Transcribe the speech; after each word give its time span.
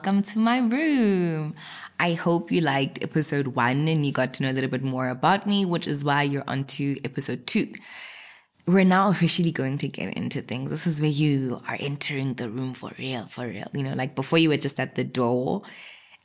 welcome 0.00 0.22
to 0.22 0.38
my 0.38 0.56
room. 0.60 1.54
I 1.98 2.14
hope 2.14 2.50
you 2.50 2.62
liked 2.62 3.04
episode 3.04 3.48
one 3.48 3.86
and 3.86 4.06
you 4.06 4.12
got 4.12 4.32
to 4.32 4.42
know 4.42 4.50
a 4.50 4.56
little 4.56 4.70
bit 4.70 4.82
more 4.82 5.10
about 5.10 5.46
me, 5.46 5.66
which 5.66 5.86
is 5.86 6.02
why 6.02 6.22
you're 6.22 6.48
on 6.48 6.64
to 6.78 6.96
episode 7.04 7.46
two. 7.46 7.70
We're 8.66 8.84
now 8.84 9.10
officially 9.10 9.52
going 9.52 9.76
to 9.76 9.88
get 9.88 10.16
into 10.16 10.40
things. 10.40 10.70
This 10.70 10.86
is 10.86 11.02
where 11.02 11.10
you 11.10 11.60
are 11.68 11.76
entering 11.78 12.32
the 12.32 12.48
room 12.48 12.72
for 12.72 12.92
real, 12.98 13.26
for 13.26 13.46
real. 13.46 13.66
You 13.74 13.82
know, 13.82 13.92
like 13.92 14.14
before 14.14 14.38
you 14.38 14.48
were 14.48 14.56
just 14.56 14.80
at 14.80 14.94
the 14.94 15.04
door 15.04 15.64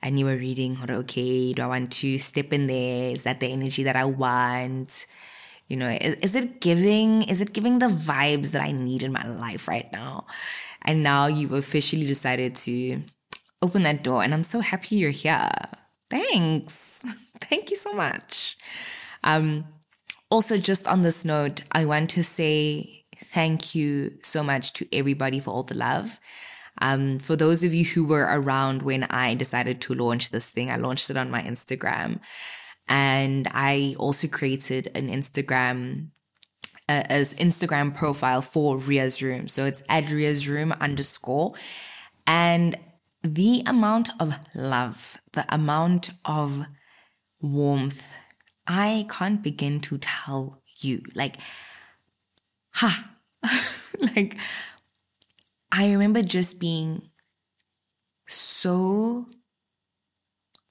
and 0.02 0.18
you 0.18 0.24
were 0.24 0.38
reading, 0.38 0.78
okay, 0.90 1.52
do 1.52 1.62
I 1.62 1.68
want 1.68 1.92
to 1.92 2.18
step 2.18 2.54
in 2.54 2.68
there? 2.68 3.12
Is 3.12 3.24
that 3.24 3.42
the 3.42 3.52
energy 3.52 3.84
that 3.84 3.98
I 3.98 4.06
want? 4.06 5.06
You 5.68 5.76
know, 5.76 5.90
is, 5.90 6.14
is 6.22 6.36
it 6.38 6.62
giving, 6.62 7.24
is 7.24 7.42
it 7.42 7.52
giving 7.52 7.80
the 7.80 7.88
vibes 7.88 8.52
that 8.52 8.62
I 8.62 8.72
need 8.72 9.04
in 9.04 9.12
my 9.12 9.28
life 9.28 9.68
right 9.68 9.92
now? 9.92 10.28
And 10.84 11.04
now 11.04 11.28
you've 11.28 11.52
officially 11.52 12.08
decided 12.08 12.56
to 12.56 13.04
open 13.62 13.84
that 13.84 14.04
door. 14.04 14.24
And 14.24 14.34
I'm 14.34 14.44
so 14.44 14.60
happy 14.60 14.96
you're 14.96 15.12
here. 15.12 15.50
Thanks. 16.10 17.04
Thank 17.42 17.70
you 17.70 17.76
so 17.76 17.94
much. 17.94 18.58
Um, 19.24 19.66
also, 20.30 20.58
just 20.58 20.88
on 20.88 21.02
this 21.02 21.26
note, 21.26 21.64
I 21.72 21.86
want 21.86 22.10
to 22.12 22.24
say 22.24 23.06
thank 23.18 23.76
you 23.76 24.18
so 24.24 24.42
much 24.44 24.74
to 24.74 24.88
everybody 24.96 25.40
for 25.40 25.52
all 25.52 25.64
the 25.64 25.76
love. 25.76 26.20
Um, 26.82 27.20
for 27.20 27.36
those 27.36 27.64
of 27.64 27.74
you 27.74 27.86
who 27.86 28.06
were 28.06 28.28
around 28.30 28.82
when 28.82 29.04
I 29.06 29.36
decided 29.36 29.82
to 29.82 29.94
launch 29.94 30.32
this 30.32 30.50
thing, 30.50 30.72
I 30.72 30.78
launched 30.78 31.10
it 31.10 31.18
on 31.18 31.32
my 31.32 31.42
Instagram. 31.42 32.20
And 32.88 33.48
I 33.52 33.96
also 33.98 34.28
created 34.28 34.90
an 34.96 35.10
Instagram 35.10 36.10
uh, 36.88 37.04
as 37.10 37.34
Instagram 37.36 37.96
profile 37.96 38.42
for 38.42 38.78
Rea's 38.78 39.24
Room. 39.24 39.48
So 39.48 39.66
it's 39.66 39.84
at 39.90 40.12
Rea's 40.12 40.50
Room 40.50 40.74
underscore. 40.80 41.54
And 42.28 42.78
the 43.26 43.64
amount 43.66 44.10
of 44.20 44.38
love, 44.54 45.18
the 45.34 45.46
amount 45.54 46.12
of 46.24 46.68
warmth, 47.42 48.14
I 48.68 49.08
can't 49.10 49.42
begin 49.42 49.80
to 49.82 49.98
tell 49.98 50.62
you. 50.80 51.02
Like, 51.16 51.38
ha, 52.74 53.12
like, 54.16 54.38
I 55.72 55.92
remember 55.92 56.22
just 56.22 56.60
being 56.60 57.10
so 58.28 59.26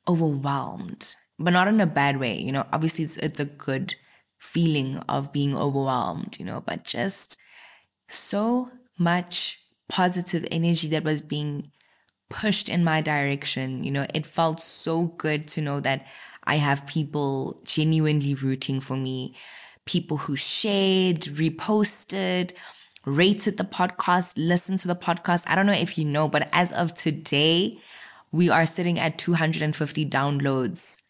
overwhelmed, 0.09 1.17
but 1.39 1.53
not 1.53 1.69
in 1.69 1.81
a 1.81 1.87
bad 1.87 2.21
way. 2.21 2.39
You 2.39 2.53
know, 2.53 2.67
obviously, 2.73 3.05
it's, 3.05 3.17
it's 3.17 3.41
a 3.41 3.47
good 3.47 3.97
feeling 4.39 4.99
of 5.09 5.33
being 5.33 5.57
overwhelmed, 5.57 6.39
you 6.39 6.45
know, 6.45 6.61
but 6.61 6.85
just 6.85 7.39
so 8.09 8.71
much 8.99 9.61
positive 9.89 10.47
energy 10.51 10.89
that 10.89 11.05
was 11.05 11.21
being 11.21 11.71
pushed 12.29 12.69
in 12.69 12.85
my 12.85 13.01
direction. 13.01 13.85
You 13.85 13.91
know, 13.91 14.07
it 14.15 14.27
felt 14.27 14.61
so 14.61 15.07
good 15.07 15.47
to 15.49 15.61
know 15.61 15.81
that 15.81 16.07
I 16.45 16.57
have 16.57 16.87
people 16.87 17.61
genuinely 17.65 18.35
rooting 18.35 18.81
for 18.81 18.97
me, 18.97 19.35
people 19.85 20.19
who 20.19 20.37
shared, 20.37 21.21
reposted, 21.21 22.53
rated 23.07 23.57
the 23.57 23.65
podcast, 23.65 24.35
listened 24.37 24.79
to 24.81 24.89
the 24.89 24.97
podcast. 24.97 25.45
I 25.47 25.55
don't 25.55 25.67
know 25.67 25.73
if 25.73 25.99
you 25.99 26.05
know, 26.05 26.29
but 26.29 26.49
as 26.53 26.73
of 26.73 26.95
today, 26.95 27.79
we 28.33 28.51
are 28.51 28.67
sitting 28.67 28.99
at 28.99 29.19
250 29.19 30.07
downloads 30.07 31.01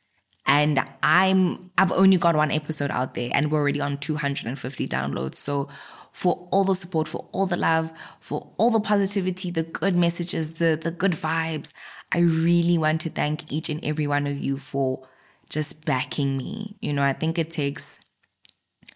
and 0.46 0.78
I'm 1.02 1.70
I've 1.78 1.92
only 1.92 2.18
got 2.18 2.36
one 2.36 2.50
episode 2.50 2.90
out 2.90 3.14
there 3.14 3.30
and 3.32 3.50
we're 3.50 3.60
already 3.60 3.80
on 3.80 3.98
250 3.98 4.88
downloads. 4.88 5.36
So 5.36 5.68
for 6.14 6.48
all 6.52 6.62
the 6.62 6.76
support, 6.76 7.08
for 7.08 7.28
all 7.32 7.44
the 7.44 7.56
love, 7.56 7.92
for 8.20 8.52
all 8.56 8.70
the 8.70 8.80
positivity, 8.80 9.50
the 9.50 9.64
good 9.64 9.96
messages, 9.96 10.54
the 10.54 10.78
the 10.80 10.92
good 10.92 11.12
vibes, 11.12 11.74
I 12.12 12.20
really 12.20 12.78
want 12.78 13.00
to 13.02 13.10
thank 13.10 13.52
each 13.52 13.68
and 13.68 13.84
every 13.84 14.06
one 14.06 14.28
of 14.28 14.38
you 14.38 14.56
for 14.56 15.06
just 15.50 15.84
backing 15.84 16.36
me. 16.36 16.76
You 16.80 16.92
know, 16.92 17.02
I 17.02 17.12
think 17.12 17.36
it 17.36 17.50
takes 17.50 17.98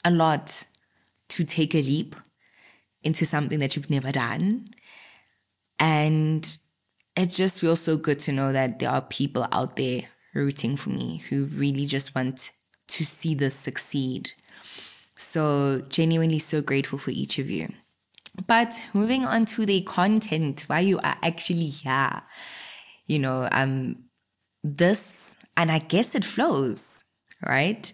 a 0.04 0.12
lot 0.12 0.66
to 1.30 1.44
take 1.44 1.74
a 1.74 1.82
leap 1.82 2.14
into 3.02 3.26
something 3.26 3.58
that 3.58 3.74
you've 3.74 3.90
never 3.90 4.12
done. 4.12 4.68
And 5.80 6.58
it 7.16 7.30
just 7.30 7.60
feels 7.60 7.80
so 7.80 7.96
good 7.96 8.20
to 8.20 8.32
know 8.32 8.52
that 8.52 8.78
there 8.78 8.90
are 8.90 9.02
people 9.02 9.46
out 9.50 9.74
there 9.74 10.02
rooting 10.34 10.76
for 10.76 10.90
me 10.90 11.18
who 11.28 11.46
really 11.46 11.84
just 11.84 12.14
want 12.14 12.52
to 12.86 13.04
see 13.04 13.34
this 13.34 13.56
succeed. 13.56 14.30
So, 15.18 15.82
genuinely 15.88 16.38
so 16.38 16.62
grateful 16.62 16.98
for 16.98 17.10
each 17.10 17.40
of 17.40 17.50
you. 17.50 17.72
But 18.46 18.88
moving 18.94 19.26
on 19.26 19.46
to 19.46 19.66
the 19.66 19.82
content, 19.82 20.64
why 20.68 20.80
you 20.80 20.98
are 20.98 21.16
actually 21.22 21.66
here. 21.66 22.22
You 23.06 23.18
know, 23.18 23.48
um, 23.50 24.04
this, 24.62 25.36
and 25.56 25.72
I 25.72 25.80
guess 25.80 26.14
it 26.14 26.24
flows, 26.24 27.04
right? 27.44 27.92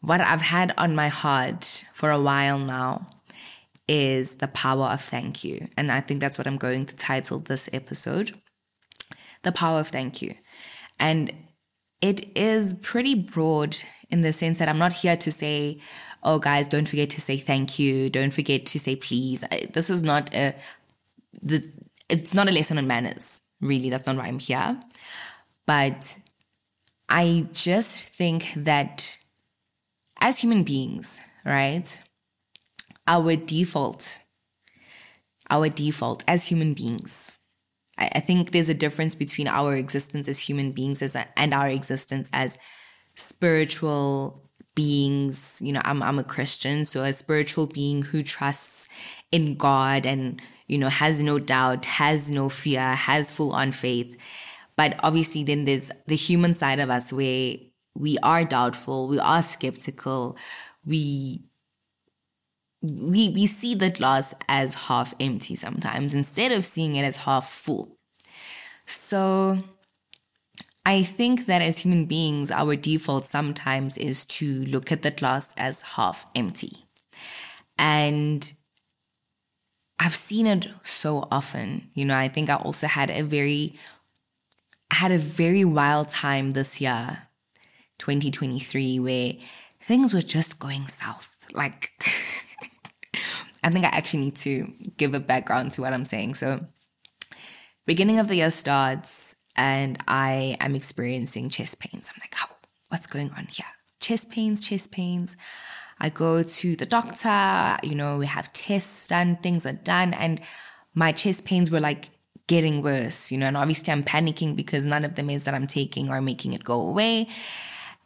What 0.00 0.20
I've 0.20 0.42
had 0.42 0.72
on 0.78 0.94
my 0.94 1.08
heart 1.08 1.84
for 1.92 2.10
a 2.10 2.20
while 2.20 2.58
now 2.58 3.06
is 3.88 4.36
the 4.36 4.48
power 4.48 4.86
of 4.86 5.00
thank 5.00 5.42
you. 5.42 5.68
And 5.76 5.90
I 5.90 6.00
think 6.00 6.20
that's 6.20 6.38
what 6.38 6.46
I'm 6.46 6.56
going 6.56 6.86
to 6.86 6.96
title 6.96 7.40
this 7.40 7.68
episode 7.72 8.32
The 9.42 9.50
Power 9.50 9.80
of 9.80 9.88
Thank 9.88 10.22
You. 10.22 10.34
And 11.00 11.32
it 12.00 12.38
is 12.38 12.74
pretty 12.74 13.16
broad 13.16 13.76
in 14.10 14.22
the 14.22 14.32
sense 14.32 14.58
that 14.58 14.68
I'm 14.68 14.78
not 14.78 14.92
here 14.92 15.16
to 15.16 15.32
say, 15.32 15.80
oh, 16.22 16.38
guys, 16.38 16.68
don't 16.68 16.88
forget 16.88 17.10
to 17.10 17.20
say 17.20 17.36
thank 17.36 17.78
you. 17.78 18.10
Don't 18.10 18.32
forget 18.32 18.66
to 18.66 18.78
say 18.78 18.96
please. 18.96 19.44
This 19.72 19.90
is 19.90 20.02
not 20.02 20.34
a, 20.34 20.54
the, 21.42 21.64
it's 22.08 22.34
not 22.34 22.48
a 22.48 22.52
lesson 22.52 22.78
on 22.78 22.86
manners. 22.86 23.42
Really, 23.60 23.90
that's 23.90 24.06
not 24.06 24.16
why 24.16 24.26
I'm 24.26 24.38
here. 24.38 24.78
But 25.66 26.18
I 27.08 27.46
just 27.52 28.08
think 28.08 28.52
that 28.56 29.18
as 30.20 30.38
human 30.38 30.62
beings, 30.62 31.20
right, 31.44 32.00
our 33.06 33.36
default, 33.36 34.20
our 35.48 35.68
default 35.68 36.24
as 36.26 36.46
human 36.46 36.74
beings 36.74 37.40
I, 38.00 38.20
think 38.20 38.50
there's 38.50 38.68
a 38.68 38.74
difference 38.74 39.14
between 39.14 39.46
our 39.46 39.74
existence 39.74 40.28
as 40.28 40.38
human 40.38 40.72
beings 40.72 41.02
as, 41.02 41.16
and 41.36 41.54
our 41.54 41.68
existence 41.68 42.30
as 42.32 42.58
spiritual 43.14 44.42
beings. 44.74 45.60
You 45.62 45.72
know, 45.72 45.82
I'm, 45.84 46.02
I'm 46.02 46.18
a 46.18 46.24
Christian, 46.24 46.84
so 46.84 47.02
a 47.02 47.12
spiritual 47.12 47.66
being 47.66 48.02
who 48.02 48.22
trusts 48.22 48.88
in 49.30 49.56
God 49.56 50.06
and, 50.06 50.40
you 50.66 50.78
know, 50.78 50.88
has 50.88 51.22
no 51.22 51.38
doubt, 51.38 51.84
has 51.86 52.30
no 52.30 52.48
fear, 52.48 52.94
has 52.94 53.32
full 53.32 53.52
on 53.52 53.72
faith. 53.72 54.16
But 54.76 54.98
obviously, 55.02 55.44
then 55.44 55.64
there's 55.64 55.90
the 56.06 56.16
human 56.16 56.54
side 56.54 56.80
of 56.80 56.90
us 56.90 57.12
where 57.12 57.56
we 57.94 58.16
are 58.22 58.44
doubtful, 58.44 59.08
we 59.08 59.18
are 59.18 59.42
skeptical, 59.42 60.38
we 60.86 61.42
we 62.82 63.28
we 63.28 63.46
see 63.46 63.74
the 63.74 63.90
glass 63.90 64.34
as 64.48 64.86
half 64.86 65.12
empty 65.20 65.54
sometimes 65.54 66.14
instead 66.14 66.50
of 66.50 66.64
seeing 66.64 66.96
it 66.96 67.04
as 67.04 67.16
half 67.16 67.46
full. 67.46 67.98
So 68.86 69.58
I 70.84 71.02
think 71.02 71.46
that 71.46 71.62
as 71.62 71.78
human 71.78 72.06
beings, 72.06 72.50
our 72.50 72.74
default 72.74 73.24
sometimes 73.24 73.96
is 73.98 74.24
to 74.26 74.64
look 74.64 74.90
at 74.90 75.02
the 75.02 75.10
glass 75.10 75.54
as 75.56 75.82
half 75.82 76.26
empty. 76.34 76.86
And 77.78 78.52
I've 79.98 80.14
seen 80.14 80.46
it 80.46 80.68
so 80.82 81.28
often. 81.30 81.90
You 81.94 82.06
know, 82.06 82.16
I 82.16 82.28
think 82.28 82.48
I 82.48 82.56
also 82.56 82.86
had 82.86 83.10
a 83.10 83.22
very 83.22 83.78
had 84.92 85.12
a 85.12 85.18
very 85.18 85.64
wild 85.64 86.08
time 86.08 86.50
this 86.50 86.80
year, 86.80 87.22
2023, 87.98 88.98
where 88.98 89.34
things 89.80 90.12
were 90.12 90.22
just 90.22 90.58
going 90.58 90.88
south. 90.88 91.46
Like 91.52 91.92
I 93.62 93.70
think 93.70 93.84
I 93.84 93.88
actually 93.88 94.24
need 94.24 94.36
to 94.36 94.72
give 94.96 95.14
a 95.14 95.20
background 95.20 95.72
to 95.72 95.82
what 95.82 95.92
I'm 95.92 96.04
saying. 96.04 96.34
So, 96.34 96.64
beginning 97.86 98.18
of 98.18 98.28
the 98.28 98.36
year 98.36 98.50
starts, 98.50 99.36
and 99.56 99.98
I 100.06 100.56
am 100.60 100.74
experiencing 100.74 101.48
chest 101.48 101.80
pains. 101.80 102.10
I'm 102.12 102.20
like, 102.20 102.34
oh, 102.42 102.56
what's 102.88 103.06
going 103.06 103.30
on 103.32 103.46
here? 103.50 103.66
Chest 104.00 104.30
pains, 104.30 104.60
chest 104.60 104.92
pains. 104.92 105.36
I 106.00 106.08
go 106.08 106.42
to 106.42 106.76
the 106.76 106.86
doctor, 106.86 107.76
you 107.82 107.94
know, 107.94 108.16
we 108.16 108.26
have 108.26 108.52
tests 108.52 109.08
done, 109.08 109.36
things 109.36 109.66
are 109.66 109.74
done, 109.74 110.14
and 110.14 110.40
my 110.94 111.12
chest 111.12 111.44
pains 111.44 111.70
were 111.70 111.80
like 111.80 112.08
getting 112.46 112.82
worse, 112.82 113.30
you 113.30 113.38
know, 113.38 113.46
and 113.46 113.56
obviously 113.56 113.92
I'm 113.92 114.02
panicking 114.02 114.56
because 114.56 114.86
none 114.86 115.04
of 115.04 115.14
the 115.14 115.22
meds 115.22 115.44
that 115.44 115.54
I'm 115.54 115.66
taking 115.66 116.10
are 116.10 116.22
making 116.22 116.54
it 116.54 116.64
go 116.64 116.80
away. 116.80 117.28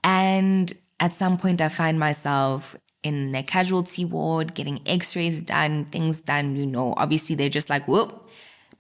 And 0.03 0.73
at 1.01 1.13
some 1.13 1.39
point, 1.39 1.61
I 1.61 1.69
find 1.69 1.99
myself 1.99 2.77
in 3.03 3.35
a 3.35 3.43
casualty 3.43 4.05
ward, 4.05 4.55
getting 4.55 4.81
x-rays 4.87 5.43
done, 5.43 5.85
things 5.85 6.21
done, 6.21 6.57
you 6.57 6.67
know, 6.67 6.95
obviously 6.97 7.37
they're 7.37 7.49
just 7.49 7.71
like, 7.71 7.87
whoop, 7.87 8.24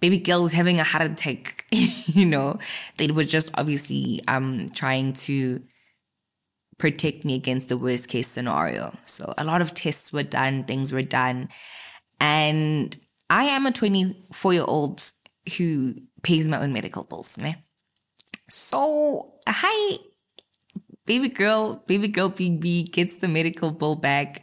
baby 0.04 0.18
girl's 0.18 0.52
having 0.52 0.78
a 0.80 0.84
heart 0.84 1.10
attack, 1.10 1.64
you 1.70 2.26
know. 2.26 2.58
They 2.98 3.06
were 3.06 3.24
just 3.24 3.50
obviously 3.56 4.20
um 4.28 4.66
trying 4.74 5.14
to 5.28 5.62
protect 6.76 7.24
me 7.24 7.34
against 7.34 7.70
the 7.70 7.78
worst 7.78 8.10
case 8.10 8.28
scenario. 8.28 8.94
So 9.06 9.32
a 9.38 9.44
lot 9.44 9.62
of 9.62 9.72
tests 9.72 10.12
were 10.12 10.22
done, 10.22 10.62
things 10.64 10.92
were 10.92 11.08
done. 11.20 11.48
And 12.20 12.94
I 13.30 13.44
am 13.44 13.64
a 13.64 13.72
24 13.72 14.52
year 14.52 14.64
old 14.68 15.10
who 15.56 15.94
pays 16.22 16.48
my 16.48 16.60
own 16.60 16.74
medical 16.74 17.04
bills. 17.04 17.38
Ne? 17.38 17.54
So, 18.50 19.32
hi, 19.48 19.96
baby 21.06 21.30
girl, 21.30 21.82
baby 21.86 22.08
girl 22.08 22.28
BB 22.28 22.92
gets 22.92 23.16
the 23.16 23.28
medical 23.28 23.70
bill 23.70 23.96
back. 23.96 24.42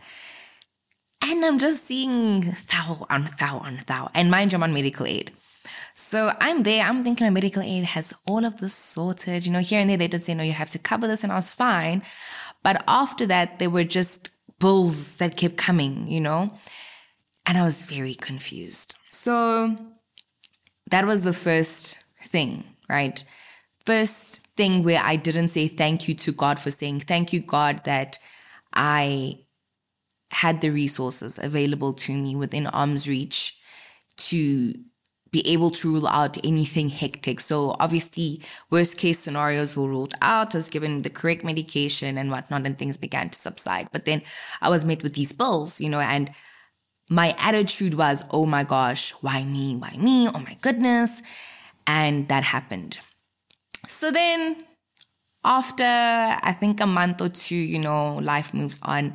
And 1.24 1.46
I'm 1.46 1.60
just 1.60 1.86
seeing 1.86 2.42
thou 2.72 3.06
on 3.12 3.28
thou 3.40 3.60
on 3.60 3.78
thou. 3.86 4.10
And 4.16 4.31
mind 4.31 4.54
you, 4.54 4.57
I'm 4.57 4.64
on 4.64 4.74
medical 4.74 5.06
aid. 5.06 5.31
So 6.01 6.33
I'm 6.42 6.62
there, 6.62 6.83
I'm 6.83 7.03
thinking 7.03 7.25
my 7.25 7.31
medical 7.31 7.62
aid 7.62 7.86
has 7.86 8.13
all 8.27 8.44
of 8.44 8.57
this 8.57 8.74
sorted. 8.74 9.45
You 9.45 9.53
know, 9.53 9.59
here 9.59 9.80
and 9.80 9.89
there 9.89 9.98
they 9.98 10.07
did 10.07 10.21
say, 10.21 10.33
no, 10.33 10.44
you 10.44 10.51
have 10.51 10.69
to 10.71 10.80
cover 10.80 11.07
this, 11.07 11.24
and 11.24 11.31
I 11.31 11.36
was 11.36 11.50
fine. 11.50 12.01
But 12.63 12.83
after 12.88 13.25
that, 13.27 13.59
there 13.59 13.69
were 13.69 13.83
just 13.83 14.31
bills 14.59 15.18
that 15.19 15.38
kept 15.38 15.57
coming, 15.57 16.07
you 16.07 16.19
know? 16.19 16.50
And 17.45 17.57
I 17.57 17.63
was 17.63 17.83
very 17.83 18.15
confused. 18.15 18.98
So 19.09 19.75
that 20.89 21.06
was 21.06 21.24
the 21.24 21.33
first 21.33 22.04
thing, 22.21 22.63
right? 22.89 23.24
First 23.86 24.47
thing 24.57 24.83
where 24.83 25.01
I 25.04 25.15
didn't 25.15 25.47
say 25.50 25.68
thank 25.68 26.07
you 26.07 26.15
to 26.15 26.31
God 26.31 26.59
for 26.59 26.71
saying, 26.71 27.01
thank 27.01 27.31
you, 27.31 27.39
God, 27.39 27.83
that 27.86 28.19
I 28.74 29.39
had 30.31 30.62
the 30.62 30.71
resources 30.71 31.39
available 31.39 31.94
to 31.94 32.13
me 32.13 32.36
within 32.36 32.68
arm's 32.68 33.07
reach 33.07 33.57
to 34.18 34.74
be 35.31 35.48
able 35.48 35.69
to 35.69 35.94
rule 35.94 36.07
out 36.07 36.38
anything 36.45 36.89
hectic. 36.89 37.39
So 37.39 37.75
obviously, 37.80 38.42
worst 38.69 38.98
case 38.98 39.19
scenarios 39.19 39.75
were 39.75 39.88
ruled 39.88 40.13
out. 40.22 40.54
I 40.54 40.57
was 40.57 40.69
given 40.69 41.00
the 41.00 41.10
correct 41.10 41.44
medication 41.44 42.18
and 42.18 42.30
whatnot, 42.30 42.66
and 42.66 42.78
things 42.78 42.98
began 42.98 43.30
to 43.30 43.39
subside. 43.39 43.89
But 43.92 44.06
then 44.06 44.22
I 44.62 44.69
was 44.69 44.86
met 44.86 45.04
with 45.04 45.13
these 45.13 45.31
bills, 45.31 45.80
you 45.80 45.89
know, 45.89 46.01
and 46.01 46.31
my 47.10 47.36
attitude 47.39 47.94
was, 47.94 48.25
oh 48.31 48.45
my 48.45 48.63
gosh, 48.63 49.12
why 49.22 49.44
me? 49.44 49.75
Why 49.75 49.95
me? 49.98 50.28
Oh 50.28 50.39
my 50.39 50.57
goodness. 50.62 51.22
And 51.88 52.28
that 52.28 52.44
happened. 52.44 53.00
So 53.88 54.12
then 54.12 54.57
after 55.44 55.83
I 55.83 56.56
think 56.57 56.80
a 56.80 56.88
month 56.88 57.22
or 57.22 57.30
two, 57.30 57.56
you 57.56 57.80
know, 57.80 58.16
life 58.18 58.54
moves 58.54 58.80
on. 58.83 59.13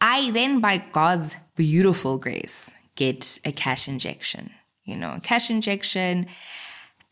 I 0.00 0.30
then, 0.30 0.60
by 0.60 0.78
God's 0.78 1.36
beautiful 1.54 2.18
grace, 2.18 2.72
get 2.96 3.38
a 3.44 3.52
cash 3.52 3.88
injection 3.88 4.50
you 4.86 4.96
know, 4.96 5.18
cash 5.22 5.50
injection. 5.50 6.26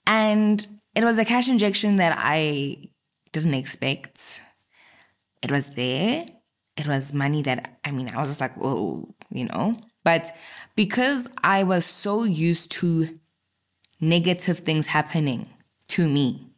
And 0.06 0.66
it 0.94 1.04
was 1.04 1.18
a 1.18 1.24
cash 1.24 1.48
injection 1.48 1.96
that 1.96 2.16
I 2.18 2.88
didn't 3.32 3.54
expect. 3.54 4.40
It 5.42 5.50
was 5.50 5.74
there. 5.74 6.24
It 6.76 6.88
was 6.88 7.12
money 7.12 7.42
that, 7.42 7.78
I 7.84 7.90
mean, 7.90 8.08
I 8.08 8.18
was 8.18 8.30
just 8.30 8.40
like, 8.40 8.56
whoa, 8.56 9.14
you 9.30 9.46
know? 9.46 9.76
But 10.04 10.30
because 10.76 11.28
I 11.42 11.62
was 11.62 11.84
so 11.84 12.24
used 12.24 12.72
to 12.72 13.08
negative 14.00 14.58
things 14.58 14.86
happening 14.86 15.48
to 15.88 16.08
me, 16.08 16.50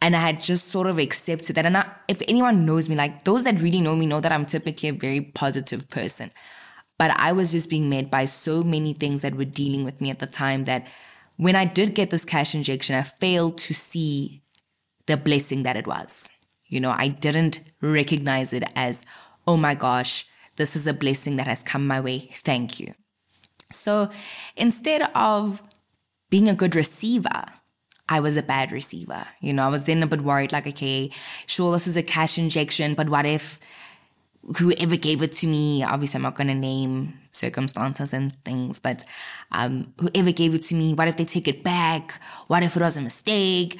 and 0.00 0.14
I 0.14 0.18
had 0.18 0.40
just 0.40 0.68
sort 0.68 0.86
of 0.86 0.98
accepted 0.98 1.56
that. 1.56 1.64
And 1.64 1.78
I, 1.78 1.90
if 2.08 2.20
anyone 2.28 2.66
knows 2.66 2.90
me, 2.90 2.94
like 2.94 3.24
those 3.24 3.44
that 3.44 3.60
really 3.62 3.80
know 3.80 3.96
me 3.96 4.04
know 4.04 4.20
that 4.20 4.32
I'm 4.32 4.44
typically 4.44 4.90
a 4.90 4.92
very 4.92 5.20
positive 5.20 5.88
person. 5.88 6.30
But 6.98 7.10
I 7.18 7.32
was 7.32 7.52
just 7.52 7.70
being 7.70 7.90
met 7.90 8.10
by 8.10 8.24
so 8.24 8.62
many 8.62 8.92
things 8.92 9.22
that 9.22 9.34
were 9.34 9.44
dealing 9.44 9.84
with 9.84 10.00
me 10.00 10.10
at 10.10 10.20
the 10.20 10.26
time 10.26 10.64
that 10.64 10.86
when 11.36 11.56
I 11.56 11.64
did 11.64 11.94
get 11.94 12.10
this 12.10 12.24
cash 12.24 12.54
injection, 12.54 12.94
I 12.94 13.02
failed 13.02 13.58
to 13.58 13.74
see 13.74 14.42
the 15.06 15.16
blessing 15.16 15.64
that 15.64 15.76
it 15.76 15.86
was. 15.86 16.30
You 16.66 16.80
know, 16.80 16.94
I 16.96 17.08
didn't 17.08 17.60
recognize 17.80 18.52
it 18.52 18.64
as, 18.76 19.04
oh 19.46 19.56
my 19.56 19.74
gosh, 19.74 20.26
this 20.56 20.76
is 20.76 20.86
a 20.86 20.94
blessing 20.94 21.36
that 21.36 21.48
has 21.48 21.62
come 21.62 21.86
my 21.86 22.00
way. 22.00 22.28
Thank 22.30 22.78
you. 22.78 22.94
So 23.72 24.08
instead 24.56 25.10
of 25.14 25.62
being 26.30 26.48
a 26.48 26.54
good 26.54 26.76
receiver, 26.76 27.44
I 28.08 28.20
was 28.20 28.36
a 28.36 28.42
bad 28.42 28.70
receiver. 28.70 29.26
You 29.40 29.52
know, 29.52 29.64
I 29.64 29.68
was 29.68 29.86
then 29.86 30.02
a 30.02 30.06
bit 30.06 30.20
worried, 30.20 30.52
like, 30.52 30.66
okay, 30.66 31.10
sure, 31.46 31.72
this 31.72 31.86
is 31.86 31.96
a 31.96 32.02
cash 32.02 32.38
injection, 32.38 32.94
but 32.94 33.08
what 33.08 33.26
if 33.26 33.58
whoever 34.58 34.96
gave 34.96 35.22
it 35.22 35.32
to 35.32 35.46
me, 35.46 35.82
obviously 35.82 36.18
I'm 36.18 36.22
not 36.22 36.34
going 36.34 36.48
to 36.48 36.54
name 36.54 37.18
circumstances 37.30 38.12
and 38.12 38.32
things, 38.32 38.78
but 38.78 39.04
um, 39.52 39.92
whoever 40.00 40.32
gave 40.32 40.54
it 40.54 40.62
to 40.62 40.74
me, 40.74 40.94
what 40.94 41.08
if 41.08 41.16
they 41.16 41.24
take 41.24 41.48
it 41.48 41.62
back? 41.64 42.20
What 42.48 42.62
if 42.62 42.76
it 42.76 42.82
was 42.82 42.96
a 42.96 43.00
mistake? 43.00 43.78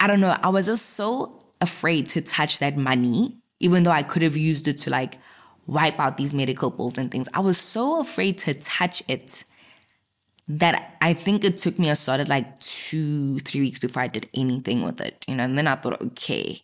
I 0.00 0.06
don't 0.06 0.20
know. 0.20 0.36
I 0.42 0.48
was 0.48 0.66
just 0.66 0.90
so 0.90 1.38
afraid 1.60 2.08
to 2.10 2.20
touch 2.20 2.58
that 2.58 2.76
money, 2.76 3.36
even 3.60 3.82
though 3.82 3.90
I 3.90 4.02
could 4.02 4.22
have 4.22 4.36
used 4.36 4.68
it 4.68 4.78
to 4.78 4.90
like 4.90 5.18
wipe 5.66 5.98
out 5.98 6.16
these 6.16 6.34
medical 6.34 6.70
bills 6.70 6.98
and 6.98 7.10
things. 7.10 7.28
I 7.34 7.40
was 7.40 7.58
so 7.58 8.00
afraid 8.00 8.38
to 8.38 8.54
touch 8.54 9.02
it 9.08 9.44
that 10.46 10.96
I 11.00 11.14
think 11.14 11.42
it 11.42 11.56
took 11.56 11.78
me 11.78 11.88
a 11.88 11.96
solid 11.96 12.28
like 12.28 12.60
two, 12.60 13.38
three 13.40 13.60
weeks 13.60 13.78
before 13.78 14.02
I 14.02 14.08
did 14.08 14.28
anything 14.34 14.82
with 14.82 15.00
it, 15.00 15.24
you 15.26 15.34
know, 15.34 15.44
and 15.44 15.56
then 15.56 15.66
I 15.66 15.76
thought, 15.76 16.00
okay, 16.02 16.60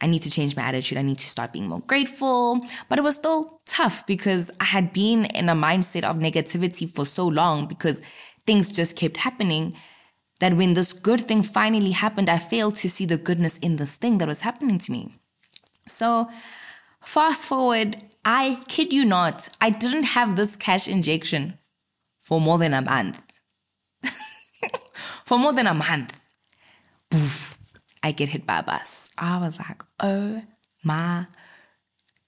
I 0.00 0.06
need 0.06 0.22
to 0.22 0.30
change 0.30 0.56
my 0.56 0.62
attitude. 0.62 0.98
I 0.98 1.02
need 1.02 1.18
to 1.18 1.28
start 1.28 1.52
being 1.52 1.68
more 1.68 1.80
grateful. 1.80 2.58
But 2.88 2.98
it 2.98 3.02
was 3.02 3.16
still 3.16 3.60
tough 3.66 4.06
because 4.06 4.50
I 4.60 4.64
had 4.64 4.92
been 4.92 5.26
in 5.26 5.48
a 5.48 5.54
mindset 5.54 6.04
of 6.04 6.16
negativity 6.16 6.88
for 6.88 7.04
so 7.04 7.26
long 7.26 7.66
because 7.66 8.02
things 8.46 8.72
just 8.72 8.96
kept 8.96 9.18
happening 9.18 9.74
that 10.40 10.54
when 10.54 10.74
this 10.74 10.92
good 10.92 11.20
thing 11.20 11.42
finally 11.42 11.90
happened, 11.90 12.30
I 12.30 12.38
failed 12.38 12.76
to 12.76 12.88
see 12.88 13.04
the 13.04 13.18
goodness 13.18 13.58
in 13.58 13.76
this 13.76 13.96
thing 13.96 14.18
that 14.18 14.28
was 14.28 14.40
happening 14.40 14.78
to 14.78 14.92
me. 14.92 15.14
So, 15.86 16.30
fast 17.02 17.42
forward, 17.42 17.96
I 18.24 18.60
kid 18.68 18.92
you 18.92 19.04
not, 19.04 19.48
I 19.60 19.70
didn't 19.70 20.04
have 20.04 20.36
this 20.36 20.56
cash 20.56 20.88
injection 20.88 21.58
for 22.18 22.40
more 22.40 22.58
than 22.58 22.74
a 22.74 22.82
month. 22.82 23.22
for 25.24 25.38
more 25.38 25.52
than 25.52 25.66
a 25.66 25.74
month. 25.74 26.18
I 28.02 28.12
get 28.12 28.30
hit 28.30 28.46
by 28.46 28.58
a 28.58 28.62
bus. 28.62 29.10
I 29.18 29.38
was 29.38 29.58
like, 29.58 29.82
oh 30.00 30.42
my 30.82 31.26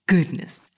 goodness. 0.06 0.70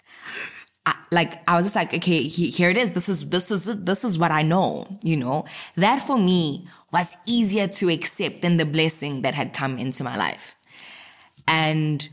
I, 0.87 0.95
like 1.11 1.43
I 1.49 1.57
was 1.57 1.67
just 1.67 1.77
like, 1.77 1.95
okay, 1.95 2.25
he, 2.25 2.51
here 2.51 2.71
it 2.71 2.77
is. 2.77 2.93
This 2.93 3.09
is 3.09 3.29
this 3.31 3.51
is 3.51 3.65
this 3.65 4.05
is 4.05 4.19
what 4.19 4.31
I 4.31 4.43
know. 4.43 4.99
You 5.03 5.17
know 5.17 5.47
that 5.77 6.03
for 6.03 6.19
me 6.19 6.67
was 6.93 7.17
easier 7.27 7.67
to 7.67 7.89
accept 7.89 8.43
than 8.43 8.59
the 8.59 8.67
blessing 8.67 9.23
that 9.23 9.35
had 9.35 9.55
come 9.55 9.79
into 9.79 10.05
my 10.05 10.17
life, 10.17 10.57
and 11.49 12.07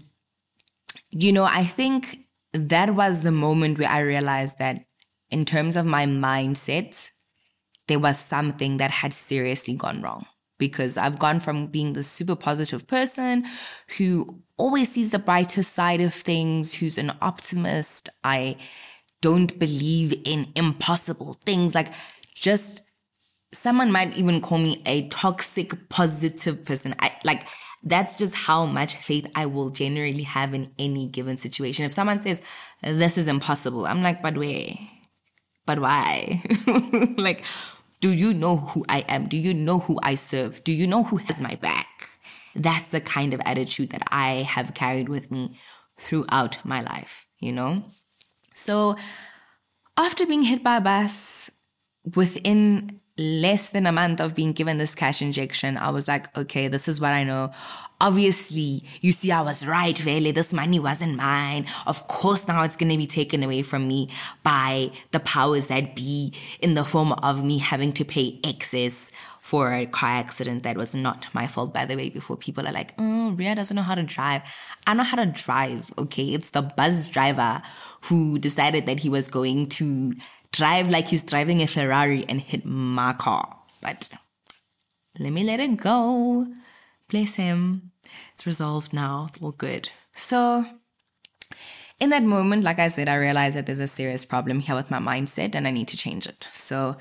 you 1.11 1.33
know 1.33 1.43
I 1.43 1.63
think 1.63 2.19
that 2.53 2.95
was 2.95 3.23
the 3.23 3.31
moment 3.31 3.77
where 3.77 3.89
I 3.89 3.99
realized 3.99 4.57
that 4.59 4.85
in 5.29 5.43
terms 5.43 5.75
of 5.75 5.85
my 5.85 6.05
mindset, 6.05 7.11
there 7.87 7.99
was 7.99 8.17
something 8.17 8.77
that 8.77 8.91
had 8.91 9.13
seriously 9.13 9.75
gone 9.75 10.01
wrong 10.01 10.25
because 10.61 10.95
I've 10.95 11.17
gone 11.17 11.39
from 11.39 11.65
being 11.65 11.93
the 11.93 12.03
super 12.03 12.35
positive 12.35 12.85
person 12.85 13.45
who 13.97 14.43
always 14.57 14.89
sees 14.89 15.09
the 15.09 15.17
brighter 15.17 15.63
side 15.63 16.01
of 16.01 16.13
things, 16.13 16.75
who's 16.75 16.99
an 16.99 17.11
optimist. 17.19 18.09
I 18.23 18.57
don't 19.21 19.57
believe 19.57 20.13
in 20.23 20.53
impossible 20.55 21.39
things. 21.43 21.73
Like, 21.73 21.87
just 22.35 22.83
someone 23.51 23.91
might 23.91 24.15
even 24.15 24.39
call 24.39 24.59
me 24.59 24.83
a 24.85 25.07
toxic 25.09 25.89
positive 25.89 26.63
person. 26.63 26.93
I 26.99 27.11
like 27.23 27.47
that's 27.83 28.19
just 28.19 28.35
how 28.35 28.67
much 28.67 28.97
faith 28.97 29.25
I 29.35 29.47
will 29.47 29.69
generally 29.69 30.21
have 30.21 30.53
in 30.53 30.67
any 30.77 31.07
given 31.07 31.37
situation. 31.37 31.85
If 31.85 31.91
someone 31.91 32.19
says 32.19 32.43
this 32.83 33.17
is 33.17 33.27
impossible, 33.27 33.87
I'm 33.87 34.03
like, 34.03 34.21
but 34.21 34.37
where? 34.37 34.75
But 35.65 35.79
why? 35.79 36.43
like, 37.17 37.45
do 38.01 38.11
you 38.11 38.33
know 38.33 38.57
who 38.57 38.83
I 38.89 39.05
am? 39.07 39.27
Do 39.27 39.37
you 39.37 39.53
know 39.53 39.79
who 39.79 39.99
I 40.03 40.15
serve? 40.15 40.63
Do 40.63 40.73
you 40.73 40.87
know 40.87 41.03
who 41.03 41.17
has 41.17 41.39
my 41.39 41.55
back? 41.55 42.09
That's 42.55 42.89
the 42.89 42.99
kind 42.99 43.33
of 43.33 43.41
attitude 43.45 43.91
that 43.91 44.03
I 44.11 44.41
have 44.41 44.73
carried 44.73 45.07
with 45.07 45.31
me 45.31 45.57
throughout 45.97 46.65
my 46.65 46.81
life, 46.81 47.27
you 47.39 47.51
know? 47.51 47.83
So 48.55 48.97
after 49.97 50.25
being 50.25 50.41
hit 50.41 50.63
by 50.63 50.77
a 50.77 50.81
bus 50.81 51.51
within 52.15 53.00
less 53.17 53.69
than 53.71 53.85
a 53.85 53.91
month 53.91 54.19
of 54.19 54.35
being 54.35 54.53
given 54.53 54.77
this 54.77 54.95
cash 54.95 55.21
injection, 55.21 55.77
I 55.77 55.89
was 55.89 56.07
like, 56.07 56.35
okay, 56.37 56.67
this 56.67 56.87
is 56.87 57.01
what 57.01 57.13
I 57.13 57.23
know. 57.23 57.51
Obviously, 57.99 58.83
you 59.01 59.11
see, 59.11 59.31
I 59.31 59.41
was 59.41 59.65
right, 59.65 59.97
Vele. 59.97 60.31
This 60.31 60.53
money 60.53 60.79
wasn't 60.79 61.17
mine. 61.17 61.65
Of 61.85 62.07
course, 62.07 62.47
now 62.47 62.63
it's 62.63 62.75
going 62.75 62.91
to 62.91 62.97
be 62.97 63.05
taken 63.05 63.43
away 63.43 63.61
from 63.61 63.87
me 63.87 64.09
by 64.43 64.91
the 65.11 65.19
powers 65.19 65.67
that 65.67 65.95
be 65.95 66.33
in 66.61 66.73
the 66.73 66.83
form 66.83 67.11
of 67.13 67.43
me 67.43 67.59
having 67.59 67.91
to 67.93 68.05
pay 68.05 68.39
excess 68.43 69.11
for 69.41 69.73
a 69.73 69.85
car 69.85 70.09
accident 70.09 70.63
that 70.63 70.77
was 70.77 70.95
not 70.95 71.27
my 71.33 71.47
fault, 71.47 71.73
by 71.73 71.85
the 71.85 71.95
way, 71.95 72.09
before 72.09 72.37
people 72.37 72.67
are 72.67 72.71
like, 72.71 72.93
oh, 72.97 73.31
Rea 73.31 73.55
doesn't 73.55 73.75
know 73.75 73.81
how 73.81 73.95
to 73.95 74.03
drive. 74.03 74.41
I 74.87 74.93
know 74.93 75.03
how 75.03 75.17
to 75.17 75.25
drive, 75.25 75.91
okay? 75.97 76.33
It's 76.33 76.51
the 76.51 76.61
bus 76.61 77.07
driver 77.07 77.61
who 78.05 78.39
decided 78.39 78.85
that 78.85 78.99
he 78.99 79.09
was 79.09 79.27
going 79.27 79.67
to 79.69 80.13
drive 80.51 80.89
like 80.89 81.07
he's 81.07 81.23
driving 81.23 81.61
a 81.61 81.67
Ferrari 81.67 82.25
and 82.27 82.41
hit 82.41 82.65
my 82.65 83.13
car. 83.13 83.57
But 83.81 84.09
let 85.19 85.31
me 85.31 85.43
let 85.43 85.59
it 85.59 85.77
go. 85.77 86.47
Bless 87.09 87.35
him. 87.35 87.91
It's 88.33 88.45
resolved 88.45 88.93
now. 88.93 89.25
It's 89.27 89.41
all 89.41 89.51
good. 89.51 89.91
So, 90.13 90.65
in 91.99 92.09
that 92.09 92.23
moment, 92.23 92.63
like 92.63 92.79
I 92.79 92.87
said, 92.87 93.09
I 93.09 93.15
realized 93.15 93.57
that 93.57 93.65
there's 93.65 93.79
a 93.79 93.87
serious 93.87 94.25
problem 94.25 94.59
here 94.59 94.75
with 94.75 94.91
my 94.91 94.99
mindset 94.99 95.55
and 95.55 95.67
I 95.67 95.71
need 95.71 95.87
to 95.89 95.97
change 95.97 96.27
it. 96.27 96.49
So, 96.51 96.97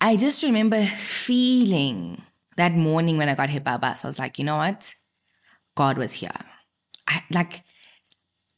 I 0.00 0.16
just 0.16 0.42
remember 0.42 0.80
feeling 0.82 2.22
that 2.56 2.72
morning 2.72 3.18
when 3.18 3.28
I 3.28 3.34
got 3.34 3.50
hit 3.50 3.64
by 3.64 3.74
a 3.74 3.78
bus. 3.78 4.04
I 4.04 4.08
was 4.08 4.18
like, 4.18 4.38
you 4.38 4.44
know 4.44 4.56
what? 4.56 4.94
God 5.76 5.96
was 5.96 6.14
here. 6.14 6.30
I, 7.08 7.22
like, 7.30 7.62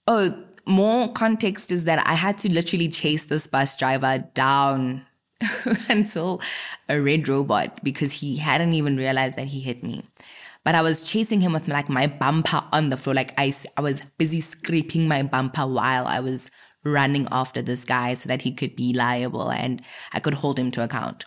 oh, 0.06 0.44
more 0.66 1.12
context 1.12 1.72
is 1.72 1.84
that 1.84 2.06
I 2.06 2.14
had 2.14 2.38
to 2.38 2.52
literally 2.52 2.88
chase 2.88 3.26
this 3.26 3.46
bus 3.46 3.76
driver 3.76 4.18
down 4.34 5.06
until 5.88 6.40
a 6.88 7.00
red 7.00 7.28
robot 7.28 7.82
because 7.82 8.20
he 8.20 8.36
hadn't 8.36 8.72
even 8.72 8.96
realized 8.96 9.36
that 9.36 9.48
he 9.48 9.60
hit 9.60 9.82
me. 9.82 10.04
But 10.64 10.74
I 10.74 10.82
was 10.82 11.10
chasing 11.10 11.40
him 11.40 11.52
with 11.52 11.68
like 11.68 11.88
my 11.88 12.06
bumper 12.06 12.62
on 12.72 12.88
the 12.88 12.96
floor. 12.96 13.14
Like 13.14 13.34
I, 13.36 13.52
I 13.76 13.82
was 13.82 14.06
busy 14.18 14.40
scraping 14.40 15.06
my 15.06 15.22
bumper 15.22 15.66
while 15.66 16.06
I 16.06 16.20
was 16.20 16.50
running 16.84 17.28
after 17.30 17.62
this 17.62 17.84
guy 17.84 18.14
so 18.14 18.28
that 18.28 18.42
he 18.42 18.52
could 18.52 18.76
be 18.76 18.92
liable 18.92 19.50
and 19.50 19.82
I 20.12 20.20
could 20.20 20.34
hold 20.34 20.58
him 20.58 20.70
to 20.72 20.82
account. 20.82 21.26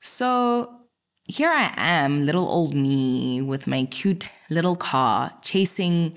So 0.00 0.80
here 1.26 1.50
I 1.50 1.72
am, 1.76 2.24
little 2.26 2.48
old 2.48 2.74
me 2.74 3.40
with 3.40 3.66
my 3.66 3.84
cute 3.84 4.28
little 4.50 4.76
car 4.76 5.32
chasing 5.42 6.14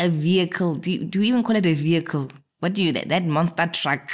a 0.00 0.08
vehicle. 0.08 0.74
Do, 0.74 1.04
do 1.04 1.20
you 1.20 1.26
even 1.26 1.42
call 1.42 1.56
it 1.56 1.66
a 1.66 1.74
vehicle? 1.74 2.28
What 2.60 2.74
do 2.74 2.82
you, 2.82 2.92
that, 2.92 3.08
that 3.08 3.24
monster 3.24 3.66
truck 3.66 4.12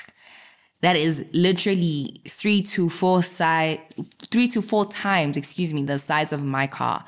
that 0.83 0.97
is 0.97 1.29
literally 1.33 2.21
three 2.29 2.61
to 2.63 2.89
four 2.89 3.23
size, 3.23 3.79
three 4.31 4.49
to 4.49 4.61
four 4.61 4.85
times, 4.85 5.37
excuse 5.37 5.73
me, 5.73 5.85
the 5.85 5.99
size 5.99 6.33
of 6.33 6.45
my 6.45 6.67
car. 6.67 7.05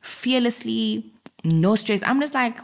Fearlessly, 0.00 1.12
no 1.44 1.74
stress. 1.74 2.02
I'm 2.04 2.20
just 2.20 2.34
like, 2.34 2.58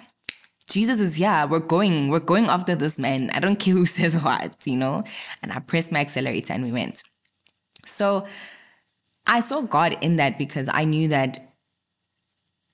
Jesus 0.68 1.00
is 1.00 1.16
here. 1.16 1.46
We're 1.48 1.58
going, 1.58 2.10
we're 2.10 2.20
going 2.20 2.46
after 2.46 2.74
this 2.74 2.98
man. 2.98 3.30
I 3.30 3.40
don't 3.40 3.56
care 3.56 3.74
who 3.74 3.86
says 3.86 4.16
what, 4.16 4.56
you 4.66 4.76
know? 4.76 5.04
And 5.42 5.52
I 5.52 5.58
pressed 5.58 5.92
my 5.92 6.00
accelerator 6.00 6.52
and 6.52 6.64
we 6.64 6.72
went. 6.72 7.02
So 7.84 8.26
I 9.26 9.40
saw 9.40 9.62
God 9.62 9.98
in 10.00 10.16
that 10.16 10.38
because 10.38 10.68
I 10.72 10.84
knew 10.84 11.08
that 11.08 11.54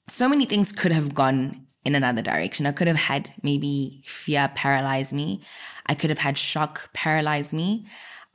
so 0.09 0.29
many 0.29 0.45
things 0.45 0.73
could 0.73 0.93
have 0.93 1.15
gone 1.15 1.62
in 1.85 1.95
another 1.95 2.23
direction. 2.23 2.67
I 2.67 2.73
could 2.73 2.87
have 2.87 2.97
had 2.97 3.31
maybe 3.43 4.03
fear 4.05 4.51
paralyze 4.55 5.13
me. 5.13 5.41
I 5.87 5.95
could 5.95 6.11
have 6.11 6.21
had 6.21 6.39
shock 6.39 6.93
paralyze 6.93 7.53
me. 7.53 7.87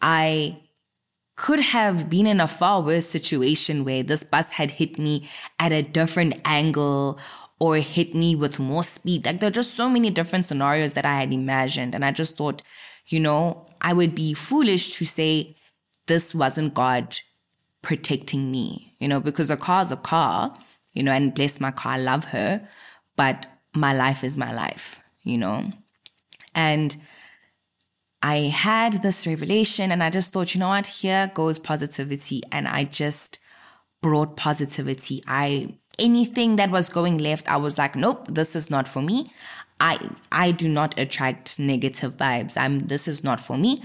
I 0.02 0.62
could 1.36 1.60
have 1.60 2.10
been 2.10 2.28
in 2.28 2.42
a 2.42 2.48
far 2.48 2.82
worse 2.82 3.06
situation 3.06 3.86
where 3.86 4.04
this 4.04 4.24
bus 4.24 4.52
had 4.52 4.72
hit 4.72 4.98
me 4.98 5.28
at 5.60 5.72
a 5.72 5.84
different 5.84 6.42
angle 6.44 7.20
or 7.60 7.78
hit 7.78 8.14
me 8.14 8.36
with 8.36 8.60
more 8.60 8.84
speed. 8.84 9.26
Like 9.26 9.40
there 9.40 9.48
are 9.48 9.52
just 9.52 9.76
so 9.76 9.90
many 9.90 10.10
different 10.10 10.46
scenarios 10.46 10.94
that 10.96 11.06
I 11.06 11.20
had 11.20 11.32
imagined. 11.32 11.96
And 11.96 12.04
I 12.04 12.12
just 12.12 12.38
thought, 12.38 12.62
you 13.08 13.20
know, 13.20 13.66
I 13.82 13.94
would 13.94 14.14
be 14.14 14.34
foolish 14.34 14.98
to 14.98 15.06
say 15.06 15.56
this 16.08 16.36
wasn't 16.36 16.74
God 16.74 17.20
protecting 17.82 18.52
me, 18.52 18.96
you 19.00 19.08
know, 19.08 19.20
because 19.20 19.50
a 19.50 19.58
car 19.58 19.82
is 19.82 19.92
a 19.92 19.98
car, 19.98 20.58
you 20.94 21.04
know, 21.04 21.12
and 21.12 21.34
bless 21.34 21.60
my 21.62 21.72
car, 21.72 21.94
I 21.94 21.98
love 21.98 22.26
her, 22.26 22.68
but 23.18 23.48
my 23.76 23.94
life 23.94 24.24
is 24.24 24.38
my 24.38 24.54
life, 24.54 25.02
you 25.24 25.38
know. 25.38 25.66
And 26.56 26.96
I 28.24 28.38
had 28.38 29.04
this 29.04 29.28
revelation 29.28 29.92
and 29.92 30.02
I 30.02 30.10
just 30.10 30.34
thought, 30.34 30.56
you 30.56 30.60
know 30.60 30.70
what, 30.70 30.88
here 30.88 31.30
goes 31.34 31.60
positivity. 31.60 32.42
And 32.52 32.68
I 32.68 32.86
just 32.86 33.40
brought 34.02 34.38
positivity. 34.38 35.24
I 35.28 35.76
anything 36.00 36.56
that 36.56 36.72
was 36.72 36.90
going 36.90 37.18
left, 37.18 37.52
I 37.52 37.58
was 37.58 37.78
like, 37.78 37.96
nope, 37.96 38.28
this 38.28 38.56
is 38.56 38.70
not 38.70 38.88
for 38.88 39.02
me. 39.02 39.28
I 39.80 40.00
I 40.32 40.52
do 40.52 40.68
not 40.68 40.98
attract 41.00 41.60
negative 41.60 42.18
vibes. 42.18 42.58
I'm 42.58 42.80
this 42.88 43.08
is 43.08 43.24
not 43.24 43.40
for 43.40 43.58
me. 43.58 43.82